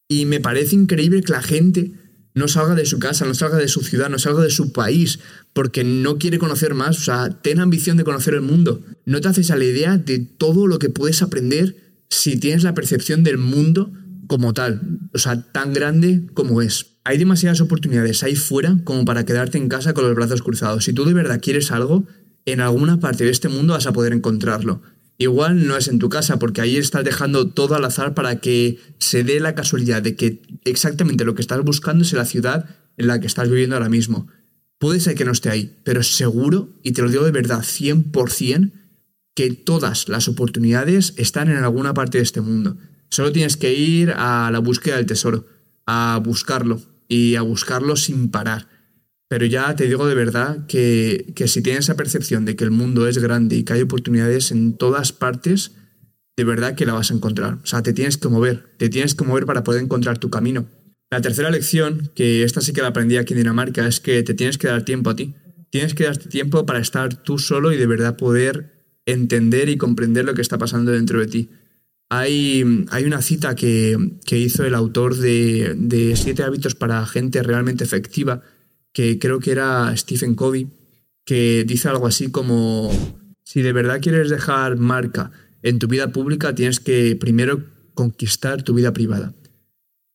Y 0.09 0.25
me 0.25 0.39
parece 0.39 0.75
increíble 0.75 1.21
que 1.21 1.31
la 1.31 1.43
gente 1.43 1.91
no 2.35 2.47
salga 2.47 2.75
de 2.75 2.85
su 2.85 2.99
casa, 2.99 3.25
no 3.25 3.33
salga 3.33 3.57
de 3.57 3.67
su 3.67 3.81
ciudad, 3.81 4.09
no 4.09 4.19
salga 4.19 4.41
de 4.41 4.49
su 4.49 4.71
país, 4.71 5.19
porque 5.53 5.83
no 5.83 6.17
quiere 6.17 6.39
conocer 6.39 6.73
más. 6.73 6.97
O 6.97 7.03
sea, 7.03 7.29
ten 7.41 7.59
ambición 7.59 7.97
de 7.97 8.03
conocer 8.03 8.33
el 8.33 8.41
mundo. 8.41 8.81
No 9.05 9.21
te 9.21 9.27
haces 9.27 9.51
a 9.51 9.55
la 9.55 9.65
idea 9.65 9.97
de 9.97 10.19
todo 10.19 10.67
lo 10.67 10.79
que 10.79 10.89
puedes 10.89 11.21
aprender 11.21 11.93
si 12.09 12.37
tienes 12.37 12.63
la 12.63 12.73
percepción 12.73 13.23
del 13.23 13.37
mundo 13.37 13.91
como 14.27 14.53
tal, 14.53 14.99
o 15.13 15.17
sea, 15.17 15.41
tan 15.51 15.73
grande 15.73 16.27
como 16.33 16.61
es. 16.61 16.97
Hay 17.03 17.17
demasiadas 17.17 17.61
oportunidades 17.61 18.23
ahí 18.23 18.35
fuera 18.35 18.77
como 18.83 19.03
para 19.05 19.25
quedarte 19.25 19.57
en 19.57 19.67
casa 19.67 19.93
con 19.93 20.05
los 20.05 20.15
brazos 20.15 20.41
cruzados. 20.41 20.85
Si 20.85 20.93
tú 20.93 21.05
de 21.05 21.13
verdad 21.13 21.41
quieres 21.41 21.71
algo, 21.71 22.07
en 22.45 22.61
alguna 22.61 22.99
parte 22.99 23.25
de 23.25 23.31
este 23.31 23.49
mundo 23.49 23.73
vas 23.73 23.87
a 23.87 23.93
poder 23.93 24.13
encontrarlo. 24.13 24.81
Igual 25.17 25.67
no 25.67 25.77
es 25.77 25.87
en 25.87 25.99
tu 25.99 26.09
casa, 26.09 26.39
porque 26.39 26.61
ahí 26.61 26.77
estás 26.77 27.03
dejando 27.03 27.47
todo 27.49 27.75
al 27.75 27.85
azar 27.85 28.13
para 28.13 28.39
que 28.39 28.79
se 28.97 29.23
dé 29.23 29.39
la 29.39 29.55
casualidad 29.55 30.01
de 30.01 30.15
que 30.15 30.41
exactamente 30.65 31.25
lo 31.25 31.35
que 31.35 31.41
estás 31.41 31.61
buscando 31.61 32.03
es 32.03 32.13
la 32.13 32.25
ciudad 32.25 32.65
en 32.97 33.07
la 33.07 33.19
que 33.19 33.27
estás 33.27 33.49
viviendo 33.49 33.75
ahora 33.75 33.89
mismo. 33.89 34.27
Puede 34.79 34.99
ser 34.99 35.15
que 35.15 35.25
no 35.25 35.31
esté 35.31 35.49
ahí, 35.49 35.77
pero 35.83 36.03
seguro, 36.03 36.69
y 36.83 36.91
te 36.91 37.01
lo 37.01 37.09
digo 37.09 37.23
de 37.23 37.31
verdad, 37.31 37.59
100%, 37.59 38.71
que 39.35 39.51
todas 39.51 40.09
las 40.09 40.27
oportunidades 40.27 41.13
están 41.17 41.49
en 41.49 41.57
alguna 41.57 41.93
parte 41.93 42.17
de 42.17 42.23
este 42.23 42.41
mundo. 42.41 42.77
Solo 43.09 43.31
tienes 43.31 43.57
que 43.57 43.73
ir 43.73 44.11
a 44.15 44.49
la 44.51 44.59
búsqueda 44.59 44.97
del 44.97 45.05
tesoro, 45.05 45.45
a 45.85 46.19
buscarlo 46.23 46.81
y 47.07 47.35
a 47.35 47.41
buscarlo 47.41 47.95
sin 47.95 48.29
parar. 48.29 48.67
Pero 49.33 49.47
ya 49.47 49.75
te 49.75 49.87
digo 49.87 50.05
de 50.05 50.13
verdad 50.13 50.67
que, 50.67 51.33
que, 51.33 51.47
si 51.47 51.63
tienes 51.63 51.85
esa 51.85 51.95
percepción 51.95 52.45
de 52.45 52.55
que 52.55 52.65
el 52.65 52.69
mundo 52.69 53.07
es 53.07 53.17
grande 53.17 53.55
y 53.55 53.63
que 53.63 53.73
hay 53.73 53.81
oportunidades 53.81 54.51
en 54.51 54.77
todas 54.77 55.11
partes, 55.11 55.71
de 56.37 56.43
verdad 56.43 56.75
que 56.75 56.85
la 56.85 56.93
vas 56.93 57.09
a 57.09 57.15
encontrar. 57.15 57.55
O 57.55 57.65
sea, 57.65 57.81
te 57.81 57.93
tienes 57.93 58.17
que 58.17 58.27
mover, 58.27 58.63
te 58.77 58.89
tienes 58.89 59.15
que 59.15 59.25
mover 59.25 59.47
para 59.47 59.63
poder 59.63 59.81
encontrar 59.81 60.19
tu 60.19 60.29
camino. 60.29 60.67
La 61.09 61.19
tercera 61.19 61.49
lección, 61.49 62.11
que 62.13 62.43
esta 62.43 62.61
sí 62.61 62.73
que 62.73 62.83
la 62.83 62.89
aprendí 62.89 63.17
aquí 63.17 63.33
en 63.33 63.39
Dinamarca, 63.39 63.87
es 63.87 63.99
que 63.99 64.21
te 64.21 64.35
tienes 64.35 64.59
que 64.59 64.67
dar 64.67 64.85
tiempo 64.85 65.09
a 65.09 65.15
ti. 65.15 65.33
Tienes 65.71 65.95
que 65.95 66.03
darte 66.03 66.29
tiempo 66.29 66.67
para 66.67 66.77
estar 66.77 67.23
tú 67.23 67.39
solo 67.39 67.71
y 67.71 67.77
de 67.77 67.87
verdad 67.87 68.15
poder 68.15 68.85
entender 69.07 69.67
y 69.67 69.77
comprender 69.77 70.25
lo 70.25 70.35
que 70.35 70.43
está 70.43 70.59
pasando 70.59 70.91
dentro 70.91 71.19
de 71.19 71.25
ti. 71.25 71.49
Hay, 72.11 72.85
hay 72.91 73.05
una 73.05 73.23
cita 73.23 73.55
que, 73.55 73.97
que 74.27 74.37
hizo 74.37 74.63
el 74.63 74.75
autor 74.75 75.15
de, 75.15 75.73
de 75.75 76.15
Siete 76.17 76.43
hábitos 76.43 76.75
para 76.75 77.03
gente 77.07 77.41
realmente 77.41 77.83
efectiva, 77.83 78.43
que 78.93 79.19
creo 79.19 79.39
que 79.39 79.51
era 79.51 79.95
Stephen 79.97 80.35
Covey, 80.35 80.67
que 81.25 81.65
dice 81.65 81.89
algo 81.89 82.07
así 82.07 82.29
como, 82.29 82.91
si 83.43 83.61
de 83.61 83.73
verdad 83.73 84.01
quieres 84.01 84.29
dejar 84.29 84.77
marca 84.77 85.31
en 85.61 85.79
tu 85.79 85.87
vida 85.87 86.11
pública, 86.11 86.55
tienes 86.55 86.79
que 86.79 87.15
primero 87.15 87.63
conquistar 87.93 88.63
tu 88.63 88.73
vida 88.73 88.93
privada. 88.93 89.33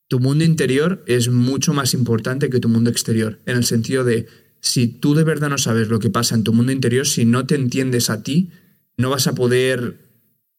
Tu 0.08 0.20
mundo 0.20 0.44
interior 0.44 1.02
es 1.06 1.28
mucho 1.28 1.74
más 1.74 1.92
importante 1.92 2.50
que 2.50 2.60
tu 2.60 2.68
mundo 2.68 2.90
exterior, 2.90 3.40
en 3.46 3.56
el 3.56 3.64
sentido 3.64 4.04
de, 4.04 4.26
si 4.60 4.88
tú 4.88 5.14
de 5.14 5.24
verdad 5.24 5.50
no 5.50 5.58
sabes 5.58 5.88
lo 5.88 5.98
que 5.98 6.10
pasa 6.10 6.34
en 6.34 6.44
tu 6.44 6.52
mundo 6.52 6.72
interior, 6.72 7.06
si 7.06 7.24
no 7.24 7.46
te 7.46 7.54
entiendes 7.54 8.10
a 8.10 8.22
ti, 8.22 8.50
no 8.96 9.10
vas 9.10 9.26
a 9.26 9.34
poder 9.34 9.98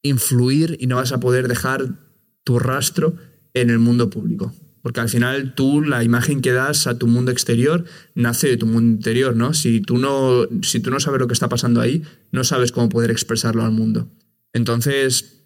influir 0.02 0.78
y 0.80 0.88
no 0.88 0.98
vas 0.98 1.12
a 1.12 1.20
poder 1.20 1.48
dejar 1.48 1.96
tu 2.44 2.60
rastro 2.60 3.16
en 3.54 3.70
el 3.70 3.80
mundo 3.80 4.10
público. 4.10 4.54
Porque 4.82 5.02
al 5.02 5.10
final 5.10 5.54
tú, 5.56 5.82
la 5.82 6.04
imagen 6.04 6.42
que 6.42 6.52
das 6.52 6.88
a 6.88 6.98
tu 6.98 7.08
mundo 7.08 7.32
exterior 7.32 7.86
nace 8.16 8.48
de 8.48 8.58
tu 8.58 8.66
mundo 8.66 8.96
interior, 8.98 9.36
¿no? 9.36 9.54
Si 9.54 9.82
tú 9.82 9.98
no, 9.98 10.48
si 10.62 10.80
tú 10.80 10.90
no 10.90 11.00
sabes 11.00 11.20
lo 11.20 11.28
que 11.28 11.34
está 11.34 11.50
pasando 11.50 11.82
ahí, 11.82 12.04
no 12.32 12.44
sabes 12.44 12.72
cómo 12.72 12.90
poder 12.90 13.12
expresarlo 13.12 13.64
al 13.64 13.72
mundo. 13.72 14.08
Entonces, 14.54 15.44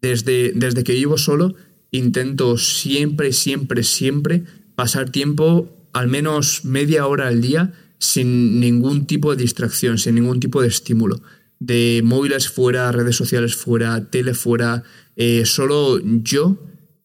desde, 0.00 0.52
desde 0.54 0.84
que 0.84 0.94
vivo 0.94 1.18
solo, 1.18 1.54
intento 1.90 2.56
siempre, 2.56 3.32
siempre, 3.32 3.82
siempre 3.82 4.44
pasar 4.76 5.10
tiempo, 5.10 5.88
al 5.92 6.08
menos 6.08 6.64
media 6.64 7.06
hora 7.06 7.28
al 7.28 7.40
día, 7.40 7.72
sin 7.98 8.60
ningún 8.60 9.06
tipo 9.06 9.34
de 9.34 9.42
distracción, 9.42 9.98
sin 9.98 10.14
ningún 10.14 10.40
tipo 10.40 10.62
de 10.62 10.68
estímulo. 10.68 11.20
De 11.58 12.00
móviles 12.04 12.48
fuera, 12.48 12.90
redes 12.92 13.16
sociales 13.16 13.54
fuera, 13.56 14.08
tele 14.10 14.32
fuera, 14.32 14.84
eh, 15.16 15.44
solo 15.44 16.00
yo 16.02 16.58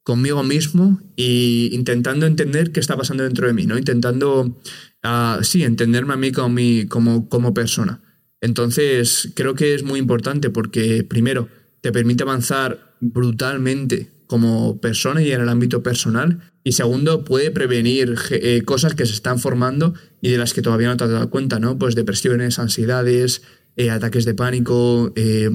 conmigo 0.06 0.44
mismo 0.44 1.02
e 1.18 1.70
intentando 1.72 2.28
entender 2.28 2.72
qué 2.72 2.80
está 2.80 2.96
pasando 2.96 3.24
dentro 3.24 3.48
de 3.48 3.54
mí, 3.54 3.66
¿no? 3.66 3.76
Intentando, 3.76 4.56
uh, 5.04 5.44
sí, 5.44 5.64
entenderme 5.64 6.14
a 6.14 6.18
mí 6.18 6.32
como, 6.32 7.28
como 7.28 7.54
persona. 7.56 8.02
Entonces, 8.40 9.32
creo 9.34 9.56
que 9.56 9.74
es 9.74 9.84
muy 9.84 10.00
importante 10.00 10.52
porque, 10.52 11.04
primero, 11.04 11.50
te 11.82 11.92
permite 11.92 12.22
avanzar 12.22 12.94
brutalmente 13.02 14.12
como 14.28 14.80
persona 14.80 15.24
y 15.24 15.32
en 15.32 15.42
el 15.42 15.50
ámbito 15.50 15.82
personal. 15.82 16.54
Y 16.64 16.74
segundo, 16.74 17.24
puede 17.24 17.50
prevenir 17.50 18.16
eh, 18.30 18.62
cosas 18.64 18.94
que 18.94 19.08
se 19.08 19.14
están 19.14 19.40
formando 19.40 19.96
y 20.22 20.30
de 20.30 20.38
las 20.38 20.54
que 20.54 20.62
todavía 20.62 20.90
no 20.90 20.98
te 20.98 21.06
has 21.06 21.10
dado 21.10 21.32
cuenta, 21.32 21.60
¿no? 21.60 21.80
Pues 21.80 21.96
depresiones, 21.96 22.60
ansiedades, 22.60 23.42
eh, 23.76 23.90
ataques 23.90 24.26
de 24.26 24.36
pánico, 24.36 25.14
eh, 25.16 25.50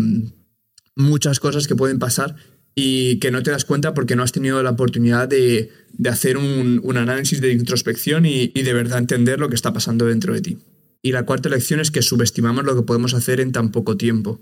muchas 0.96 1.38
cosas 1.38 1.68
que 1.68 1.76
pueden 1.76 2.00
pasar 2.00 2.34
y 2.74 3.18
que 3.18 3.30
no 3.30 3.42
te 3.42 3.50
das 3.50 3.64
cuenta 3.64 3.94
porque 3.94 4.16
no 4.16 4.22
has 4.22 4.33
tenido 4.33 4.62
la 4.62 4.70
oportunidad 4.70 5.28
de, 5.28 5.70
hacer 6.09 6.37
un, 6.37 6.96
análisis 6.96 7.40
de 7.40 7.52
introspección 7.52 8.26
y, 8.26 8.48
de 8.48 8.72
verdad 8.72 8.98
entender 8.98 9.38
lo 9.38 9.48
que 9.48 9.54
está 9.54 9.72
pasando 9.72 10.06
dentro 10.06 10.35
de 10.35 10.40
ti. 10.40 10.59
Y 11.02 11.12
la 11.12 11.24
cuarta 11.24 11.48
lección 11.48 11.80
es 11.80 11.90
que 11.90 12.02
subestimamos 12.02 12.64
lo 12.64 12.76
que 12.76 12.83
podemos 12.83 13.14
hacer 13.14 13.40
en 13.40 13.52
tan 13.52 13.70
poco 13.70 13.96
tiempo. 13.96 14.40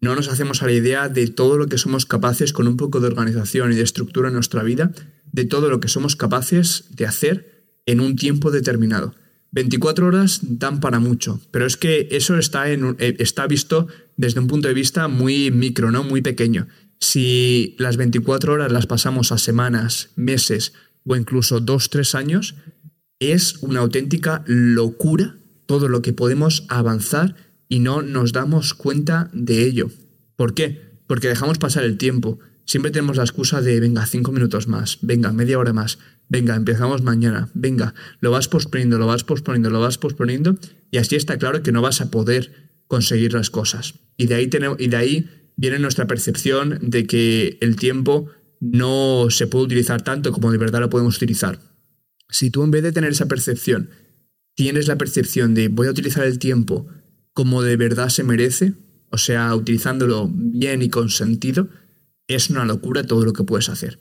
No 0.00 0.14
nos 0.14 0.28
hacemos 0.28 0.62
a 0.62 0.66
la 0.66 0.72
idea 0.72 1.08
de 1.08 1.26
todo 1.26 1.56
lo 1.56 1.66
que 1.66 1.78
somos 1.78 2.06
capaces 2.06 2.52
con 2.52 2.68
un 2.68 2.76
poco 2.76 3.00
de 3.00 3.08
organización 3.08 3.72
y 3.72 3.76
de 3.76 3.82
estructura 3.82 4.28
en 4.28 4.34
nuestra 4.34 4.62
vida, 4.62 4.92
de 5.32 5.44
todo 5.44 5.68
lo 5.70 5.80
que 5.80 5.88
somos 5.88 6.16
capaces 6.16 6.84
de 6.90 7.06
hacer 7.06 7.56
en 7.86 8.00
un 8.00 8.16
tiempo 8.16 8.50
determinado. 8.50 9.14
24 9.52 10.06
horas 10.06 10.40
dan 10.42 10.80
para 10.80 10.98
mucho, 10.98 11.40
pero 11.50 11.66
es 11.66 11.76
que 11.76 12.08
eso 12.10 12.36
está, 12.36 12.70
en, 12.70 12.96
eh, 12.98 13.16
está 13.20 13.46
visto 13.46 13.86
desde 14.16 14.40
un 14.40 14.48
punto 14.48 14.68
de 14.68 14.74
vista 14.74 15.08
muy 15.08 15.50
micro, 15.50 15.90
¿no? 15.90 16.04
Muy 16.04 16.20
pequeño. 16.20 16.66
Si 17.00 17.76
las 17.78 17.96
24 17.96 18.52
horas 18.52 18.72
las 18.72 18.86
pasamos 18.86 19.32
a 19.32 19.38
semanas, 19.38 20.10
meses 20.16 20.72
o 21.04 21.16
incluso 21.16 21.60
dos, 21.60 21.90
tres 21.90 22.14
años, 22.14 22.54
es 23.20 23.56
una 23.62 23.80
auténtica 23.80 24.42
locura 24.46 25.36
todo 25.66 25.88
lo 25.88 26.02
que 26.02 26.12
podemos 26.12 26.64
avanzar 26.68 27.34
y 27.68 27.80
no 27.80 28.02
nos 28.02 28.32
damos 28.32 28.74
cuenta 28.74 29.30
de 29.32 29.64
ello. 29.64 29.90
¿Por 30.36 30.54
qué? 30.54 31.00
Porque 31.06 31.28
dejamos 31.28 31.58
pasar 31.58 31.84
el 31.84 31.98
tiempo. 31.98 32.38
Siempre 32.64 32.90
tenemos 32.90 33.16
la 33.16 33.24
excusa 33.24 33.60
de, 33.60 33.78
venga, 33.80 34.06
cinco 34.06 34.32
minutos 34.32 34.68
más, 34.68 34.98
venga, 35.02 35.32
media 35.32 35.58
hora 35.58 35.72
más, 35.72 35.98
venga, 36.28 36.56
empezamos 36.56 37.02
mañana, 37.02 37.48
venga, 37.54 37.94
lo 38.20 38.32
vas 38.32 38.48
posponiendo, 38.48 38.98
lo 38.98 39.06
vas 39.06 39.22
posponiendo, 39.22 39.70
lo 39.70 39.80
vas 39.80 39.98
posponiendo, 39.98 40.56
y 40.90 40.98
así 40.98 41.14
está 41.14 41.38
claro 41.38 41.62
que 41.62 41.70
no 41.70 41.80
vas 41.80 42.00
a 42.00 42.10
poder 42.10 42.72
conseguir 42.88 43.34
las 43.34 43.50
cosas. 43.50 43.94
Y 44.16 44.26
de 44.26 44.34
ahí, 44.34 44.48
tenemos, 44.48 44.80
y 44.80 44.88
de 44.88 44.96
ahí 44.96 45.30
viene 45.56 45.78
nuestra 45.78 46.06
percepción 46.06 46.78
de 46.82 47.06
que 47.06 47.58
el 47.60 47.76
tiempo 47.76 48.30
no 48.60 49.28
se 49.30 49.46
puede 49.46 49.64
utilizar 49.64 50.02
tanto 50.02 50.32
como 50.32 50.52
de 50.52 50.58
verdad 50.58 50.80
lo 50.80 50.90
podemos 50.90 51.16
utilizar. 51.16 51.58
Si 52.28 52.50
tú 52.50 52.64
en 52.64 52.70
vez 52.70 52.82
de 52.82 52.92
tener 52.92 53.10
esa 53.10 53.26
percepción, 53.26 53.90
tienes 54.54 54.88
la 54.88 54.96
percepción 54.96 55.54
de 55.54 55.68
voy 55.68 55.86
a 55.86 55.90
utilizar 55.90 56.24
el 56.24 56.38
tiempo 56.38 56.86
como 57.32 57.62
de 57.62 57.76
verdad 57.76 58.08
se 58.08 58.24
merece, 58.24 58.72
o 59.10 59.18
sea, 59.18 59.54
utilizándolo 59.54 60.30
bien 60.32 60.80
y 60.80 60.88
con 60.88 61.10
sentido, 61.10 61.68
es 62.28 62.50
una 62.50 62.64
locura 62.64 63.04
todo 63.04 63.24
lo 63.24 63.34
que 63.34 63.44
puedes 63.44 63.68
hacer. 63.68 63.98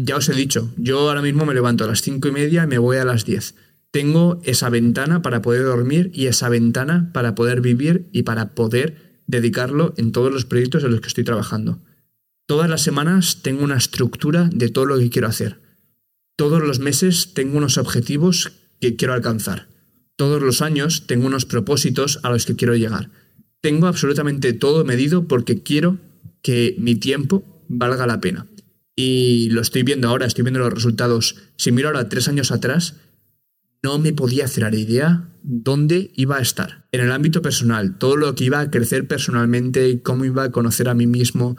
Ya 0.00 0.16
os 0.16 0.28
he 0.28 0.34
dicho, 0.34 0.72
yo 0.76 1.00
ahora 1.00 1.20
mismo 1.20 1.44
me 1.44 1.54
levanto 1.54 1.84
a 1.84 1.86
las 1.86 2.00
cinco 2.00 2.28
y 2.28 2.32
media 2.32 2.64
y 2.64 2.66
me 2.66 2.78
voy 2.78 2.96
a 2.96 3.04
las 3.04 3.24
10. 3.24 3.54
Tengo 3.90 4.40
esa 4.44 4.70
ventana 4.70 5.20
para 5.20 5.42
poder 5.42 5.64
dormir 5.64 6.10
y 6.14 6.26
esa 6.26 6.48
ventana 6.48 7.10
para 7.12 7.34
poder 7.34 7.60
vivir 7.60 8.08
y 8.12 8.22
para 8.22 8.54
poder 8.54 9.03
dedicarlo 9.26 9.94
en 9.96 10.12
todos 10.12 10.32
los 10.32 10.44
proyectos 10.44 10.84
en 10.84 10.90
los 10.92 11.00
que 11.00 11.08
estoy 11.08 11.24
trabajando. 11.24 11.80
Todas 12.46 12.68
las 12.68 12.82
semanas 12.82 13.42
tengo 13.42 13.64
una 13.64 13.76
estructura 13.76 14.50
de 14.52 14.68
todo 14.68 14.86
lo 14.86 14.98
que 14.98 15.10
quiero 15.10 15.28
hacer. 15.28 15.60
Todos 16.36 16.62
los 16.62 16.78
meses 16.78 17.32
tengo 17.32 17.56
unos 17.56 17.78
objetivos 17.78 18.52
que 18.80 18.96
quiero 18.96 19.14
alcanzar. 19.14 19.68
Todos 20.16 20.42
los 20.42 20.62
años 20.62 21.06
tengo 21.06 21.26
unos 21.26 21.46
propósitos 21.46 22.20
a 22.22 22.30
los 22.30 22.44
que 22.44 22.56
quiero 22.56 22.76
llegar. 22.76 23.10
Tengo 23.60 23.86
absolutamente 23.86 24.52
todo 24.52 24.84
medido 24.84 25.26
porque 25.26 25.62
quiero 25.62 25.98
que 26.42 26.76
mi 26.78 26.96
tiempo 26.96 27.64
valga 27.68 28.06
la 28.06 28.20
pena. 28.20 28.46
Y 28.94 29.48
lo 29.50 29.60
estoy 29.60 29.82
viendo 29.82 30.08
ahora, 30.08 30.26
estoy 30.26 30.44
viendo 30.44 30.60
los 30.60 30.72
resultados. 30.72 31.36
Si 31.56 31.72
miro 31.72 31.88
ahora 31.88 32.08
tres 32.08 32.28
años 32.28 32.52
atrás, 32.52 32.96
no 33.82 33.98
me 33.98 34.12
podía 34.12 34.44
hacer 34.44 34.64
la 34.70 34.76
idea 34.76 35.28
dónde 35.44 36.10
iba 36.16 36.38
a 36.38 36.40
estar. 36.40 36.86
En 36.90 37.02
el 37.02 37.12
ámbito 37.12 37.42
personal, 37.42 37.98
todo 37.98 38.16
lo 38.16 38.34
que 38.34 38.44
iba 38.44 38.60
a 38.60 38.70
crecer 38.70 39.06
personalmente, 39.06 40.02
cómo 40.02 40.24
iba 40.24 40.44
a 40.44 40.50
conocer 40.50 40.88
a 40.88 40.94
mí 40.94 41.06
mismo, 41.06 41.56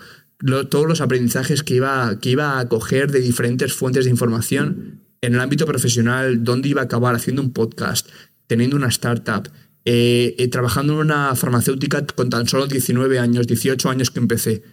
todos 0.69 0.87
los 0.87 1.01
aprendizajes 1.01 1.63
que 1.63 1.75
iba, 1.75 2.19
que 2.19 2.31
iba 2.31 2.59
a 2.59 2.67
coger 2.67 3.11
de 3.11 3.21
diferentes 3.21 3.73
fuentes 3.73 4.05
de 4.05 4.11
información. 4.11 5.03
En 5.21 5.35
el 5.35 5.39
ámbito 5.39 5.65
profesional, 5.65 6.43
dónde 6.43 6.69
iba 6.69 6.81
a 6.81 6.85
acabar 6.85 7.15
haciendo 7.15 7.41
un 7.41 7.53
podcast, 7.53 8.09
teniendo 8.47 8.75
una 8.75 8.87
startup, 8.87 9.49
eh, 9.85 10.35
eh, 10.39 10.47
trabajando 10.47 10.93
en 10.93 10.99
una 10.99 11.35
farmacéutica 11.35 12.05
con 12.07 12.29
tan 12.29 12.47
solo 12.47 12.67
19 12.67 13.19
años, 13.19 13.45
18 13.47 13.89
años 13.89 14.09
que 14.09 14.19
empecé 14.19 14.63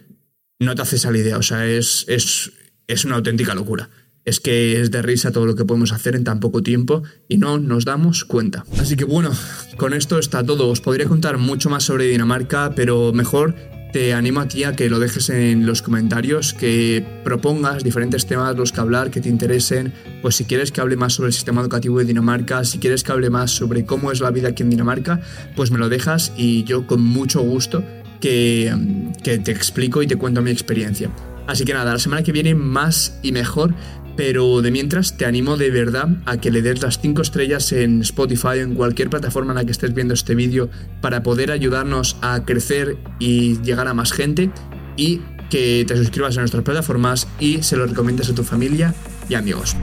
no 0.59 0.75
te 0.75 0.81
haces 0.81 1.05
a 1.05 1.11
la 1.11 1.19
idea. 1.19 1.37
O 1.37 1.43
sea, 1.43 1.67
es, 1.67 2.05
es, 2.07 2.51
es 2.87 3.05
una 3.05 3.15
auténtica 3.15 3.53
locura. 3.53 3.89
Es 4.25 4.39
que 4.39 4.79
es 4.81 4.91
de 4.91 5.01
risa 5.01 5.31
todo 5.31 5.45
lo 5.45 5.55
que 5.55 5.65
podemos 5.65 5.91
hacer 5.91 6.15
en 6.15 6.23
tan 6.23 6.39
poco 6.39 6.61
tiempo 6.61 7.03
y 7.27 7.37
no 7.37 7.59
nos 7.59 7.85
damos 7.85 8.23
cuenta. 8.23 8.63
Así 8.79 8.95
que 8.95 9.03
bueno, 9.03 9.31
con 9.77 9.93
esto 9.93 10.17
está 10.17 10.43
todo. 10.43 10.69
Os 10.69 10.81
podría 10.81 11.07
contar 11.07 11.37
mucho 11.37 11.69
más 11.69 11.83
sobre 11.83 12.05
Dinamarca, 12.05 12.73
pero 12.75 13.11
mejor 13.11 13.55
te 13.93 14.13
animo 14.13 14.39
a 14.39 14.47
ti 14.47 14.63
a 14.63 14.73
que 14.75 14.89
lo 14.89 14.99
dejes 14.99 15.29
en 15.29 15.67
los 15.67 15.83
comentarios, 15.83 16.53
que 16.53 17.05
propongas 17.23 17.83
diferentes 17.83 18.25
temas 18.25 18.57
los 18.57 18.71
que 18.71 18.81
hablar, 18.81 19.11
que 19.11 19.21
te 19.21 19.29
interesen. 19.29 19.93
Pues 20.21 20.35
si 20.35 20.45
quieres 20.45 20.71
que 20.71 20.81
hable 20.81 20.97
más 20.97 21.13
sobre 21.13 21.27
el 21.27 21.33
sistema 21.33 21.61
educativo 21.61 21.99
de 21.99 22.05
Dinamarca, 22.05 22.63
si 22.63 22.79
quieres 22.79 23.03
que 23.03 23.11
hable 23.11 23.29
más 23.29 23.51
sobre 23.51 23.85
cómo 23.85 24.11
es 24.11 24.19
la 24.19 24.31
vida 24.31 24.49
aquí 24.49 24.63
en 24.63 24.71
Dinamarca, 24.71 25.21
pues 25.55 25.69
me 25.69 25.77
lo 25.77 25.89
dejas 25.89 26.33
y 26.35 26.63
yo 26.63 26.87
con 26.87 27.03
mucho 27.03 27.41
gusto 27.41 27.83
que, 28.19 28.73
te 29.21 29.51
explico 29.51 30.01
y 30.01 30.07
te 30.07 30.15
cuento 30.15 30.41
mi 30.41 30.49
experiencia. 30.49 31.11
Así 31.47 31.65
que 31.65 31.73
nada, 31.73 31.91
la 31.93 31.99
semana 31.99 32.23
que 32.23 32.31
viene 32.31 32.55
más 32.55 33.19
y 33.21 33.31
mejor, 33.31 33.73
pero 34.15 34.61
de 34.61 34.71
mientras 34.71 35.17
te 35.17 35.25
animo 35.25 35.57
de 35.57 35.71
verdad 35.71 36.07
a 36.25 36.37
que 36.37 36.51
le 36.51 36.61
des 36.61 36.81
las 36.81 36.99
5 36.99 37.21
estrellas 37.21 37.71
en 37.71 38.01
Spotify 38.01 38.47
o 38.47 38.53
en 38.61 38.75
cualquier 38.75 39.09
plataforma 39.09 39.51
en 39.51 39.57
la 39.57 39.65
que 39.65 39.71
estés 39.71 39.93
viendo 39.93 40.13
este 40.13 40.35
vídeo 40.35 40.69
para 41.01 41.23
poder 41.23 41.51
ayudarnos 41.51 42.17
a 42.21 42.45
crecer 42.45 42.97
y 43.19 43.59
llegar 43.61 43.87
a 43.87 43.93
más 43.93 44.11
gente 44.13 44.51
y 44.95 45.21
que 45.49 45.85
te 45.87 45.97
suscribas 45.97 46.37
a 46.37 46.41
nuestras 46.41 46.63
plataformas 46.63 47.27
y 47.39 47.61
se 47.63 47.75
lo 47.75 47.85
recomiendes 47.85 48.29
a 48.29 48.35
tu 48.35 48.43
familia 48.43 48.93
y 49.29 49.35
amigos. 49.35 49.75